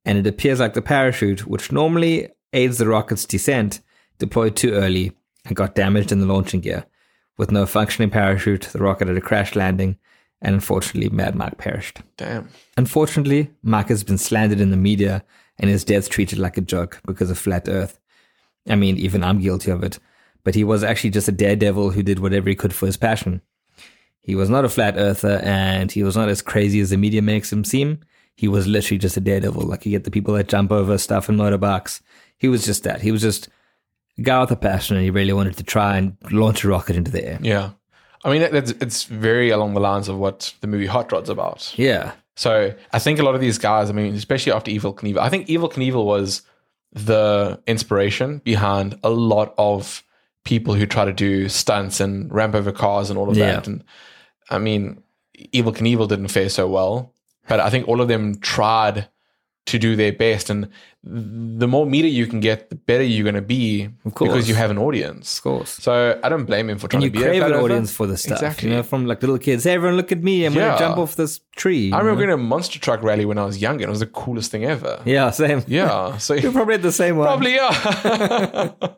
and 0.05 0.19
it 0.19 0.27
appears 0.27 0.61
like 0.61 0.75
the 0.75 0.83
parachute, 0.83 1.47
which 1.47 1.73
normally 1.73 2.29
aids 2.53 2.79
the 2.79 2.89
rocket's 2.89 3.25
descent, 3.25 3.81
deployed 4.19 4.57
too 4.57 4.73
early 4.73 5.13
and 5.47 5.57
got 5.57 5.75
damaged 5.75 6.13
in 6.13 6.21
the 6.21 6.27
launching 6.27 6.61
gear. 6.61 6.85
With 7.39 7.51
no 7.51 7.65
functioning 7.65 8.11
parachute, 8.11 8.69
the 8.73 8.81
rocket 8.81 9.09
had 9.09 9.17
a 9.17 9.21
crash 9.23 9.57
landing, 9.57 9.97
and 10.43 10.55
unfortunately, 10.55 11.11
Mad 11.11 11.35
Mark 11.35 11.59
perished. 11.59 12.01
Damn. 12.17 12.49
Unfortunately, 12.77 13.51
Mark 13.63 13.89
has 13.89 14.05
been 14.05 14.19
slandered 14.19 14.61
in 14.61 14.71
the 14.71 14.77
media 14.77 15.25
and 15.61 15.71
his 15.71 15.85
death 15.85 16.09
treated 16.09 16.39
like 16.39 16.57
a 16.57 16.63
joke 16.63 17.01
because 17.07 17.31
of 17.31 17.39
flat 17.39 17.69
Earth. 17.69 18.01
I 18.69 18.77
mean, 18.77 18.97
even 18.99 19.25
I'm 19.25 19.41
guilty 19.41 19.71
of 19.71 19.83
it, 19.83 19.99
but 20.45 20.55
he 20.55 20.65
was 20.65 20.83
actually 20.83 21.11
just 21.11 21.29
a 21.29 21.33
daredevil 21.33 21.91
who 21.91 22.03
did 22.03 22.19
whatever 22.19 22.49
he 22.49 22.55
could 22.55 22.75
for 22.75 22.87
his 22.87 22.97
passion. 22.97 23.41
He 24.21 24.35
was 24.35 24.51
not 24.51 24.65
a 24.65 24.69
flat 24.69 24.95
earther 24.97 25.41
and 25.43 25.91
he 25.91 26.03
was 26.03 26.17
not 26.17 26.29
as 26.29 26.43
crazy 26.43 26.81
as 26.81 26.91
the 26.91 26.97
media 26.97 27.23
makes 27.23 27.53
him 27.53 27.65
seem. 27.65 28.01
He 28.37 28.49
was 28.49 28.67
literally 28.67 28.99
just 28.99 29.17
a 29.17 29.21
daredevil. 29.21 29.63
Like 29.63 29.85
you 29.85 29.93
get 29.93 30.05
the 30.05 30.11
people 30.11 30.35
that 30.35 30.49
jump 30.49 30.71
over 30.73 30.99
stuff 30.99 31.29
in 31.29 31.37
motorbikes. 31.37 32.01
He 32.39 32.49
was 32.49 32.65
just 32.65 32.85
that. 32.85 33.01
He 33.01 33.13
was 33.13 33.23
just 33.23 33.49
a 34.19 34.23
guy 34.23 34.41
with 34.41 34.51
a 34.51 34.57
passion 34.57 34.97
and 34.97 35.05
he 35.05 35.11
really 35.11 35.33
wanted 35.33 35.57
to 35.57 35.65
try 35.65 35.97
and 35.97 36.17
launch 36.31 36.65
a 36.65 36.69
rocket 36.69 36.97
into 36.97 37.11
the 37.11 37.25
air. 37.25 37.39
Yeah. 37.43 37.71
I 38.23 38.31
mean, 38.31 38.43
it's, 38.43 38.73
it's 38.73 39.05
very 39.05 39.51
along 39.51 39.75
the 39.75 39.81
lines 39.81 40.09
of 40.09 40.19
what 40.19 40.55
the 40.61 40.67
movie 40.67 40.87
Hot 40.87 41.11
Rod's 41.11 41.31
about. 41.31 41.73
Yeah. 41.79 42.13
So 42.37 42.75
I 42.93 42.99
think 42.99 43.19
a 43.19 43.23
lot 43.23 43.35
of 43.35 43.41
these 43.41 43.59
guys, 43.59 43.91
I 43.91 43.93
mean, 43.93 44.15
especially 44.15 44.53
after 44.53 44.71
Evel 44.71 44.95
Knievel, 44.95 45.19
I 45.19 45.29
think 45.29 45.49
Evel 45.49 45.73
Knievel 45.73 46.05
was 46.05 46.43
the 46.93 47.61
inspiration 47.67 48.39
behind 48.39 48.99
a 49.03 49.11
lot 49.11 49.55
of 49.59 50.03
people 50.45 50.75
who 50.75 50.87
try 50.87 51.05
to 51.05 51.13
do 51.13 51.49
stunts 51.49 52.01
and 52.01 52.33
ramp 52.33 52.55
over 52.55 52.73
cars 52.73 53.11
and 53.11 53.19
all 53.19 53.31
of 53.31 53.37
Yeah. 53.37 53.53
that. 53.53 53.67
And 53.67 53.85
I 54.49 54.59
mean, 54.59 55.03
Evel 55.55 55.75
Knievel 55.77 56.09
didn't 56.09 56.29
fare 56.29 56.49
so 56.49 56.67
well, 56.69 57.13
but 57.49 57.61
I 57.61 57.71
think 57.71 57.87
all 57.89 58.01
of 58.01 58.09
them 58.09 58.39
tried 58.41 59.09
to 59.71 59.79
do 59.79 59.97
their 59.97 60.13
best. 60.13 60.51
And 60.51 60.69
the 61.03 61.67
more 61.67 61.87
media 61.87 62.11
you 62.11 62.27
can 62.27 62.41
get, 62.41 62.69
the 62.71 62.77
better 62.77 63.03
you're 63.03 63.25
going 63.25 63.35
to 63.35 63.41
be 63.43 63.89
course. 64.15 64.31
because 64.31 64.49
you 64.49 64.55
have 64.55 64.71
an 64.71 64.79
audience. 64.79 65.39
Of 65.39 65.43
course. 65.43 65.71
So 65.71 66.21
I 66.23 66.29
don't 66.29 66.45
blame 66.45 66.69
him 66.71 66.79
for 66.79 66.89
trying 66.89 67.03
And 67.03 67.05
you 67.05 67.11
to 67.11 67.19
be 67.19 67.25
a 67.39 67.41
crave 67.41 67.43
an 67.53 67.59
audience 67.59 67.93
for 67.93 68.07
this 68.07 68.23
stuff. 68.23 68.39
Exactly. 68.43 68.69
You 68.71 68.77
know, 68.77 68.83
from 68.83 69.07
like 69.07 69.21
little 69.23 69.39
kids, 69.39 69.65
hey, 69.65 69.73
everyone 69.73 69.97
look 69.97 70.13
at 70.13 70.23
me. 70.23 70.45
I'm 70.45 70.53
Yeah. 70.55 70.61
going 70.67 70.73
to 70.73 70.79
jump 70.79 70.99
off 70.99 71.17
this 71.17 71.41
tree. 71.57 71.93
I 71.93 71.99
remember 71.99 72.27
going 72.27 72.29
to 72.29 72.35
a 72.35 72.47
monster 72.47 72.79
truck 72.79 73.03
rally 73.03 73.25
when 73.25 73.39
I 73.39 73.45
was 73.45 73.61
younger. 73.61 73.85
and 73.85 73.89
It 73.91 73.91
was 73.91 74.01
the 74.01 74.07
coolest 74.07 74.51
thing 74.51 74.65
ever. 74.65 75.01
Yeah, 75.05 75.31
same. 75.31 75.63
Yeah. 75.67 76.19
So 76.19 76.35
You 76.35 76.53
probably 76.53 76.75
had 76.75 76.83
the 76.83 76.93
same 76.93 77.17
one. 77.17 77.27
probably 77.27 77.55
yeah. 77.55 78.71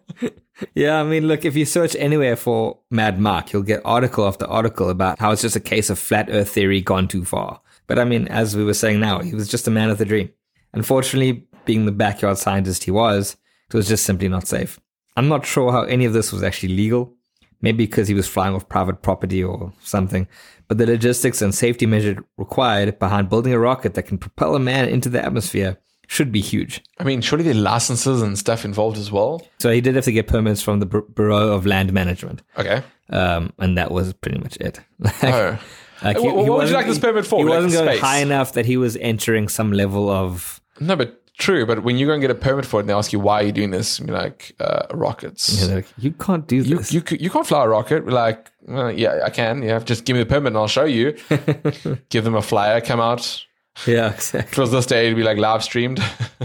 Yeah, 0.75 1.01
I 1.01 1.03
mean, 1.05 1.27
look, 1.27 1.45
if 1.45 1.57
you 1.57 1.65
search 1.65 1.97
anywhere 1.97 2.37
for 2.37 2.79
Mad 2.91 3.19
Mark, 3.19 3.53
you'll 3.53 3.63
get 3.65 3.81
article 3.85 4.27
after 4.29 4.47
article 4.47 4.91
about 4.91 5.19
how 5.19 5.33
it's 5.33 5.43
just 5.43 5.57
a 5.57 5.61
case 5.61 5.91
of 5.91 5.99
flat 5.99 6.29
earth 6.31 6.51
theory 6.51 6.81
gone 6.81 7.09
too 7.09 7.25
far. 7.25 7.61
But 7.89 7.99
I 7.99 8.05
mean, 8.05 8.29
as 8.29 8.57
we 8.57 8.63
were 8.63 8.75
saying 8.75 9.01
now, 9.01 9.19
he 9.21 9.35
was 9.35 9.49
just 9.49 9.67
a 9.67 9.71
man 9.73 9.91
of 9.91 9.99
the 9.99 10.05
dream. 10.05 10.31
Unfortunately, 10.75 11.47
being 11.65 11.87
the 11.87 11.93
backyard 11.93 12.39
scientist 12.39 12.85
he 12.85 12.91
was, 12.91 13.37
it 13.69 13.75
was 13.75 13.89
just 13.89 14.05
simply 14.05 14.29
not 14.29 14.47
safe. 14.49 14.81
I'm 15.17 15.29
not 15.29 15.45
sure 15.47 15.73
how 15.73 15.83
any 15.83 16.05
of 16.05 16.13
this 16.13 16.33
was 16.33 16.43
actually 16.43 16.75
legal. 16.75 17.15
Maybe 17.61 17.87
because 17.87 18.09
he 18.09 18.15
was 18.15 18.27
flying 18.27 18.55
off 18.57 18.69
private 18.69 19.03
property 19.03 19.45
or 19.45 19.73
something. 19.83 20.27
But 20.67 20.79
the 20.79 20.87
logistics 20.87 21.41
and 21.41 21.55
safety 21.55 21.87
measures 21.87 22.19
required 22.37 22.99
behind 22.99 23.29
building 23.29 23.53
a 23.53 23.59
rocket 23.59 23.95
that 23.95 24.03
can 24.05 24.19
propel 24.19 24.57
a 24.57 24.59
man 24.59 24.89
into 24.89 25.09
the 25.09 25.25
atmosphere 25.25 25.79
should 26.09 26.33
be 26.33 26.41
huge. 26.41 26.83
I 26.99 27.05
mean, 27.05 27.21
surely 27.21 27.45
there 27.45 27.53
are 27.55 27.59
licenses 27.59 28.21
and 28.21 28.37
stuff 28.37 28.65
involved 28.65 28.99
as 28.99 29.13
well. 29.13 29.47
So 29.61 29.71
he 29.71 29.81
did 29.81 29.95
have 29.95 30.05
to 30.07 30.13
get 30.13 30.27
permits 30.27 30.61
from 30.61 30.81
the 30.81 30.87
Bureau 30.87 31.53
of 31.53 31.65
Land 31.65 31.93
Management. 31.93 32.43
Okay. 32.59 32.83
Um, 33.11 33.53
and 33.61 33.79
that 33.79 33.93
was 33.93 34.13
pretty 34.13 34.39
much 34.41 34.57
it. 34.57 34.81
Oh. 35.23 35.59
Like, 36.03 36.19
What- 36.19 36.35
what 36.35 36.59
would 36.59 36.69
you 36.69 36.75
like 36.75 36.87
this 36.87 36.99
permit 36.99 37.25
for? 37.27 37.39
He 37.39 37.45
Like 37.45 37.55
wasn't 37.63 37.75
going 37.75 37.87
space? 37.91 38.01
high 38.01 38.19
enough 38.19 38.55
that 38.55 38.67
he 38.67 38.77
was 38.77 38.97
entering 38.97 39.47
some 39.47 39.71
level 39.73 40.11
of. 40.11 40.61
No, 40.87 40.97
but 40.97 41.21
true. 41.39 41.65
But 41.67 41.83
when 41.83 41.97
you 41.97 42.07
go 42.07 42.13
and 42.13 42.21
get 42.21 42.31
a 42.31 42.35
permit 42.35 42.67
for 42.67 42.79
it, 42.79 42.83
and 42.85 42.89
they 42.89 42.95
ask 42.95 43.13
you 43.13 43.21
why 43.21 43.41
are 43.43 43.47
you 43.47 43.53
doing 43.53 43.71
this, 43.71 44.01
you're 44.01 44.17
like 44.17 44.55
uh, 44.61 44.87
rockets. 44.93 45.61
You, 45.63 45.75
like, 45.75 45.87
you 45.99 46.13
can't 46.13 46.47
do 46.47 46.57
You, 46.57 46.79
this. 46.79 46.93
you 46.93 47.03
you 47.19 47.31
can't 47.31 47.47
fly 47.47 47.65
a 47.65 47.69
rocket. 47.69 48.05
We're 48.05 48.13
like, 48.13 48.51
uh, 48.69 48.89
yeah, 48.89 49.21
I 49.25 49.31
can. 49.31 49.63
Yeah, 49.63 49.79
just 49.81 50.05
give 50.05 50.15
me 50.17 50.23
the 50.23 50.29
permit 50.29 50.49
and 50.49 50.57
I'll 50.57 50.69
show 50.69 50.85
you. 50.85 51.17
give 52.11 52.25
them 52.25 52.35
a 52.35 52.43
flyer, 52.43 52.81
come 52.81 53.01
out. 53.01 53.45
yeah, 53.87 54.11
exactly. 54.15 54.51
If 54.51 54.59
it 54.59 54.61
was 54.61 54.71
this 54.73 54.87
day, 54.87 55.07
it'd 55.07 55.17
be 55.17 55.23
like 55.23 55.39
live 55.39 55.63
streamed. 55.65 56.01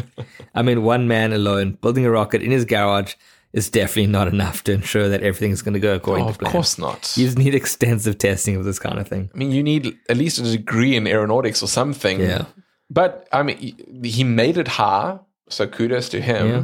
I 0.56 0.62
mean, 0.62 0.84
one 0.84 1.08
man 1.08 1.34
alone 1.34 1.78
building 1.82 2.06
a 2.06 2.12
rocket 2.12 2.42
in 2.42 2.52
his 2.52 2.66
garage 2.66 3.14
is 3.54 3.70
definitely 3.70 4.08
not 4.08 4.28
enough 4.28 4.64
to 4.66 4.74
ensure 4.74 5.08
that 5.10 5.24
everything's 5.24 5.62
going 5.62 5.74
to 5.74 5.80
go 5.80 5.96
according 5.96 6.26
oh, 6.26 6.32
to 6.32 6.38
plan. 6.38 6.48
of 6.48 6.52
course 6.52 6.78
not. 6.78 7.14
You 7.16 7.26
just 7.26 7.38
need 7.38 7.56
extensive 7.56 8.18
testing 8.18 8.56
of 8.56 8.66
this 8.66 8.78
kind 8.78 9.00
of 9.00 9.08
thing. 9.08 9.30
I 9.34 9.38
mean, 9.38 9.52
you 9.52 9.64
need 9.64 9.98
at 10.10 10.18
least 10.18 10.38
a 10.40 10.44
degree 10.44 10.96
in 10.96 11.08
aeronautics 11.08 11.64
or 11.64 11.68
something. 11.68 12.20
Yeah. 12.20 12.46
But 12.90 13.28
I 13.32 13.44
mean, 13.44 13.58
he- 14.04 14.24
made 14.24 14.58
it 14.58 14.68
high, 14.68 15.20
so 15.50 15.68
kudos 15.68 16.10
to 16.10 16.22
him. 16.22 16.48
Yeah. 16.48 16.64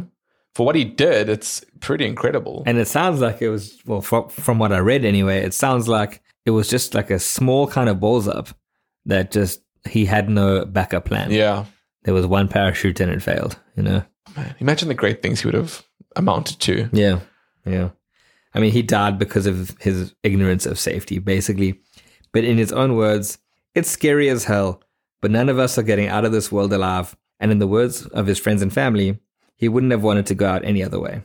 For 0.56 0.66
what 0.66 0.76
he 0.76 0.84
did, 0.84 1.30
it's 1.30 1.66
pretty 1.80 2.06
incredible. 2.06 2.64
And 2.66 2.78
it 2.78 2.88
sounds 2.88 3.20
like 3.20 3.42
it 3.42 3.50
was, 3.50 3.80
well, 3.86 4.02
from, 4.02 4.30
from 4.30 4.60
what 4.60 4.72
I 4.72 4.78
read 4.80 5.04
anyway, 5.04 5.40
it 5.44 5.54
sounds 5.54 5.88
like 5.88 6.22
it 6.46 6.52
was 6.52 6.68
just 6.70 6.94
like 6.94 7.10
a 7.10 7.18
small 7.20 7.68
kind 7.68 7.90
of 7.90 8.00
balls 8.00 8.28
up 8.28 8.50
that 9.06 9.32
just 9.32 9.62
he 9.90 10.06
had 10.06 10.30
no 10.30 10.64
backup 10.66 11.06
plan. 11.06 11.32
yeah. 11.32 11.66
There 12.04 12.14
was 12.14 12.26
one 12.28 12.50
parachute 12.50 13.00
and 13.00 13.10
it 13.12 13.22
failed, 13.22 13.58
you 13.78 13.84
know? 13.84 14.04
Man, 14.36 14.56
imagine 14.60 14.90
the 14.90 14.94
great 14.94 15.22
things 15.22 15.40
he 15.42 15.48
would 15.48 15.56
have 15.56 15.84
amounted 16.18 16.60
to. 16.60 16.90
Yeah. 16.92 17.20
Yeah. 17.66 17.90
I 18.54 18.60
mean, 18.60 18.72
he 18.74 18.82
died 18.82 19.18
because 19.18 19.46
of 19.48 19.76
his 19.80 20.14
ignorance 20.22 20.66
of 20.66 20.78
safety, 20.78 21.18
basically. 21.20 21.80
But 22.34 22.44
in 22.44 22.58
his 22.58 22.72
own 22.74 22.96
words, 22.98 23.38
it's 23.74 23.90
scary 23.90 24.28
as 24.30 24.44
hell, 24.44 24.82
but 25.24 25.32
none 25.32 25.48
of 25.48 25.58
us 25.58 25.78
are 25.78 25.84
getting 25.84 26.10
out 26.10 26.26
of 26.26 26.34
this 26.34 26.52
world 26.52 26.74
alive. 26.74 27.16
And 27.40 27.50
in 27.50 27.60
the 27.60 27.66
words 27.66 28.06
of 28.08 28.28
his 28.28 28.38
friends 28.38 28.62
and 28.62 28.74
family, 28.74 29.20
he 29.56 29.70
wouldn't 29.70 29.94
have 29.94 30.04
wanted 30.04 30.26
to 30.26 30.36
go 30.36 30.46
out 30.46 30.66
any 30.66 30.84
other 30.84 31.00
way. 31.00 31.22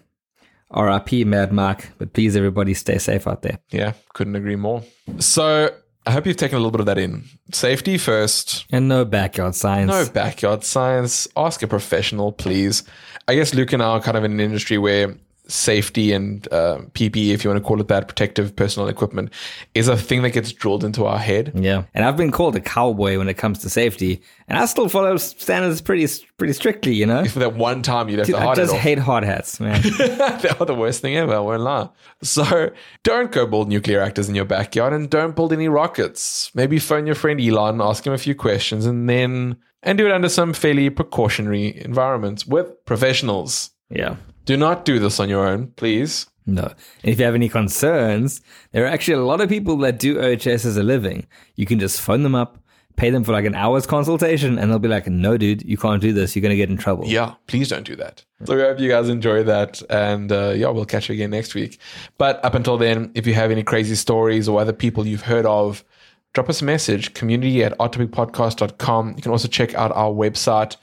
RIP, 0.71 1.27
Mad 1.27 1.53
Mark, 1.53 1.89
but 1.99 2.13
please, 2.13 2.37
everybody, 2.37 2.75
stay 2.75 2.99
safe 2.99 3.27
out 3.27 3.43
there. 3.43 3.59
Yeah, 3.71 3.95
couldn't 4.15 4.37
agree 4.37 4.55
more. 4.55 4.85
So 5.19 5.75
I 6.07 6.13
hope 6.13 6.27
you've 6.27 6.37
taken 6.37 6.55
a 6.55 6.61
little 6.61 6.71
bit 6.71 6.79
of 6.79 6.87
that 6.87 6.99
in. 6.99 7.25
Safety 7.53 7.99
first. 7.99 8.67
And 8.71 8.87
no 8.87 9.05
backyard 9.05 9.57
science. 9.57 9.91
No 9.91 10.09
backyard 10.09 10.63
science. 10.63 11.27
Ask 11.37 11.65
a 11.65 11.67
professional, 11.67 12.31
please. 12.31 12.85
I 13.27 13.35
guess 13.35 13.53
Luke 13.53 13.73
and 13.73 13.83
I 13.83 13.87
are 13.87 14.01
kind 14.01 14.17
of 14.17 14.23
in 14.23 14.31
an 14.31 14.39
industry 14.39 14.79
where 14.79 15.17
safety 15.49 16.13
and 16.13 16.47
uh, 16.53 16.79
PPE, 16.93 17.31
if 17.31 17.43
you 17.43 17.51
want 17.51 17.63
to 17.63 17.67
call 17.67 17.81
it 17.81 17.89
that, 17.89 18.07
protective 18.07 18.55
personal 18.55 18.89
equipment, 18.89 19.33
is 19.75 19.89
a 19.89 19.97
thing 19.97 20.23
that 20.23 20.31
gets 20.31 20.53
drilled 20.53 20.85
into 20.85 21.07
our 21.07 21.19
head. 21.19 21.53
Yeah, 21.55 21.85
and 21.95 22.05
I've 22.05 22.17
been 22.17 22.31
called 22.31 22.55
a 22.55 22.61
cowboy 22.61 23.19
when 23.19 23.29
it 23.29 23.35
comes 23.35 23.59
to 23.61 23.71
safety, 23.71 24.23
and 24.47 24.59
I 24.59 24.67
still 24.67 24.89
follow 24.89 25.17
standards 25.17 25.81
pretty 25.81 26.07
pretty 26.37 26.53
strictly. 26.53 26.95
You 26.95 27.07
know, 27.07 27.25
For 27.25 27.41
that 27.41 27.55
one 27.55 27.83
time 27.83 28.09
you 28.09 28.17
left 28.17 28.29
Dude, 28.29 28.37
the 28.37 28.47
I 28.47 28.55
just 28.55 28.75
hate 28.75 28.99
hard 28.99 29.25
hats, 29.25 29.59
man. 29.59 29.83
they 29.99 30.49
are 30.49 30.67
the 30.67 30.77
worst 30.77 31.01
thing 31.01 31.17
ever. 31.17 31.35
I 31.35 31.41
won't. 31.41 31.91
So 32.23 32.71
don't 33.03 33.33
go 33.33 33.47
build 33.47 33.69
nuclear 33.69 33.99
reactors 33.99 34.29
in 34.29 34.35
your 34.35 34.45
backyard 34.45 34.93
and 34.93 35.09
don't 35.09 35.35
build 35.35 35.53
any 35.53 35.69
rockets. 35.69 36.51
Maybe 36.55 36.79
phone 36.79 37.07
your 37.07 37.15
friend 37.15 37.41
Elon, 37.41 37.81
ask 37.81 38.07
him 38.07 38.13
a 38.13 38.19
few 38.19 38.35
questions, 38.35 38.87
and 38.87 39.09
then 39.09 39.57
and 39.83 39.97
do 39.97 40.07
it 40.07 40.13
under 40.13 40.29
some 40.29 40.53
fairly 40.53 40.91
precautionary 40.91 41.81
environments 41.85 42.47
with 42.47 42.85
professionals. 42.85 43.71
Yeah. 43.91 44.17
Do 44.45 44.57
not 44.57 44.85
do 44.85 44.99
this 44.99 45.21
on 45.21 45.29
your 45.29 45.47
own, 45.47 45.69
please. 45.77 46.27
No. 46.47 46.63
And 46.63 47.13
if 47.13 47.19
you 47.19 47.25
have 47.27 47.35
any 47.35 47.49
concerns, 47.49 48.41
there 48.73 48.85
are 48.85 48.89
actually 48.89 49.15
a 49.15 49.25
lot 49.25 49.43
of 49.43 49.49
people 49.49 49.77
that 49.79 49.99
do 49.99 50.19
OHS 50.19 50.65
as 50.65 50.77
a 50.77 50.83
living. 50.83 51.27
You 51.57 51.67
can 51.67 51.79
just 51.79 52.01
phone 52.01 52.23
them 52.23 52.35
up, 52.35 52.59
pay 52.97 53.11
them 53.11 53.23
for 53.23 53.33
like 53.33 53.45
an 53.45 53.55
hour's 53.55 53.87
consultation, 53.87 54.59
and 54.59 54.71
they'll 54.71 54.79
be 54.79 54.89
like, 54.89 55.07
no, 55.07 55.37
dude, 55.37 55.63
you 55.63 55.77
can't 55.77 56.01
do 56.01 56.13
this. 56.15 56.35
You're 56.35 56.43
going 56.43 56.51
to 56.51 56.57
get 56.57 56.71
in 56.71 56.79
trouble. 56.79 57.07
Yeah, 57.07 57.35
please 57.47 57.69
don't 57.69 57.85
do 57.85 57.95
that. 57.97 58.25
So 58.45 58.55
I 58.55 58.69
hope 58.69 58.81
you 58.81 58.89
guys 58.89 59.11
enjoy 59.11 59.43
that. 59.45 59.83
And 59.91 60.33
uh, 60.33 60.55
yeah, 60.57 60.69
we'll 60.69 60.87
catch 60.87 61.11
you 61.11 61.13
again 61.13 61.31
next 61.31 61.55
week. 61.55 61.79
But 62.17 62.43
up 62.43 62.55
until 62.55 62.79
then, 62.79 63.13
if 63.15 63.27
you 63.27 63.35
have 63.35 63.51
any 63.51 63.63
crazy 63.63 63.95
stories 63.95 64.49
or 64.49 64.59
other 64.59 64.73
people 64.73 65.07
you've 65.07 65.23
heard 65.23 65.45
of, 65.45 65.85
drop 66.33 66.49
us 66.49 66.63
a 66.63 66.65
message 66.65 67.13
community 67.15 67.63
at 67.63 67.77
oddtopicpodcast.com. 67.79 69.15
You 69.17 69.23
can 69.23 69.33
also 69.33 69.49
check 69.49 69.75
out 69.75 69.93
our 69.93 70.11
website, 70.11 70.77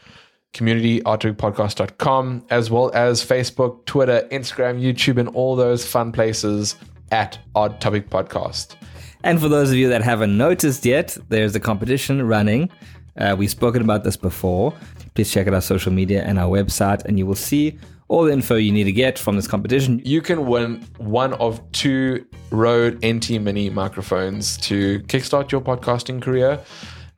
community.oddtopicpodcast.com, 0.56 2.46
as 2.50 2.72
well 2.72 2.90
as 2.94 3.24
Facebook, 3.24 3.86
Twitter, 3.86 4.28
Instagram, 4.32 4.82
YouTube, 4.82 5.20
and 5.20 5.30
all 5.30 5.56
those 5.56 5.86
fun 5.86 6.12
places 6.12 6.76
at 7.12 7.38
Odd 7.54 7.80
Topic 7.80 8.10
Podcast. 8.10 8.76
And 9.24 9.40
for 9.40 9.50
those 9.50 9.70
of 9.70 9.76
you 9.76 9.90
that 9.90 10.02
haven't 10.02 10.36
noticed 10.36 10.86
yet, 10.86 11.18
there's 11.30 11.56
a 11.56 11.60
competition 11.60 12.26
running. 12.26 12.70
Uh, 13.18 13.36
we've 13.38 13.52
spoken 13.52 13.82
about 13.82 14.04
this 14.04 14.18
before. 14.18 14.74
Please 15.14 15.32
check 15.32 15.48
out 15.48 15.54
our 15.54 15.62
social 15.62 15.92
media 15.92 16.24
and 16.24 16.40
our 16.40 16.48
website, 16.48 17.04
and 17.06 17.20
you 17.20 17.26
will 17.26 17.36
see 17.36 17.78
all 18.08 18.24
the 18.24 18.32
info 18.32 18.56
you 18.56 18.72
need 18.72 18.84
to 18.86 18.92
get 18.92 19.18
from 19.18 19.36
this 19.36 19.48
competition. 19.48 20.02
you 20.06 20.22
can 20.22 20.46
win 20.46 20.86
one 20.98 21.34
of 21.34 21.60
two 21.72 22.26
Rode 22.52 23.04
NT 23.06 23.42
Mini 23.42 23.70
microphones 23.70 24.58
to 24.58 25.00
kickstart 25.02 25.52
your 25.52 25.62
podcasting 25.62 26.22
career, 26.22 26.60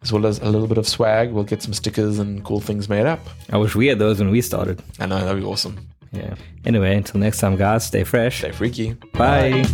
as 0.08 0.14
well 0.14 0.26
as 0.26 0.40
a 0.40 0.46
little 0.46 0.68
bit 0.68 0.78
of 0.78 0.88
swag. 0.88 1.32
We'll 1.32 1.44
get 1.44 1.62
some 1.62 1.74
stickers 1.74 2.18
and 2.18 2.44
cool 2.46 2.62
things 2.62 2.88
made 2.88 3.06
up. 3.06 3.20
I 3.52 3.58
wish 3.58 3.76
we 3.76 3.88
had 3.88 4.00
those 4.00 4.20
when 4.20 4.30
we 4.30 4.42
started. 4.42 4.82
I 5.00 5.06
know 5.06 5.20
that'd 5.20 5.42
be 5.42 5.46
awesome. 5.46 5.86
Yeah. 6.14 6.36
Anyway, 6.66 6.96
until 6.96 7.20
next 7.20 7.40
time, 7.40 7.58
guys, 7.58 7.86
stay 7.86 8.06
fresh. 8.06 8.40
Stay 8.40 8.52
freaky. 8.52 8.94
Bye. 9.14 9.66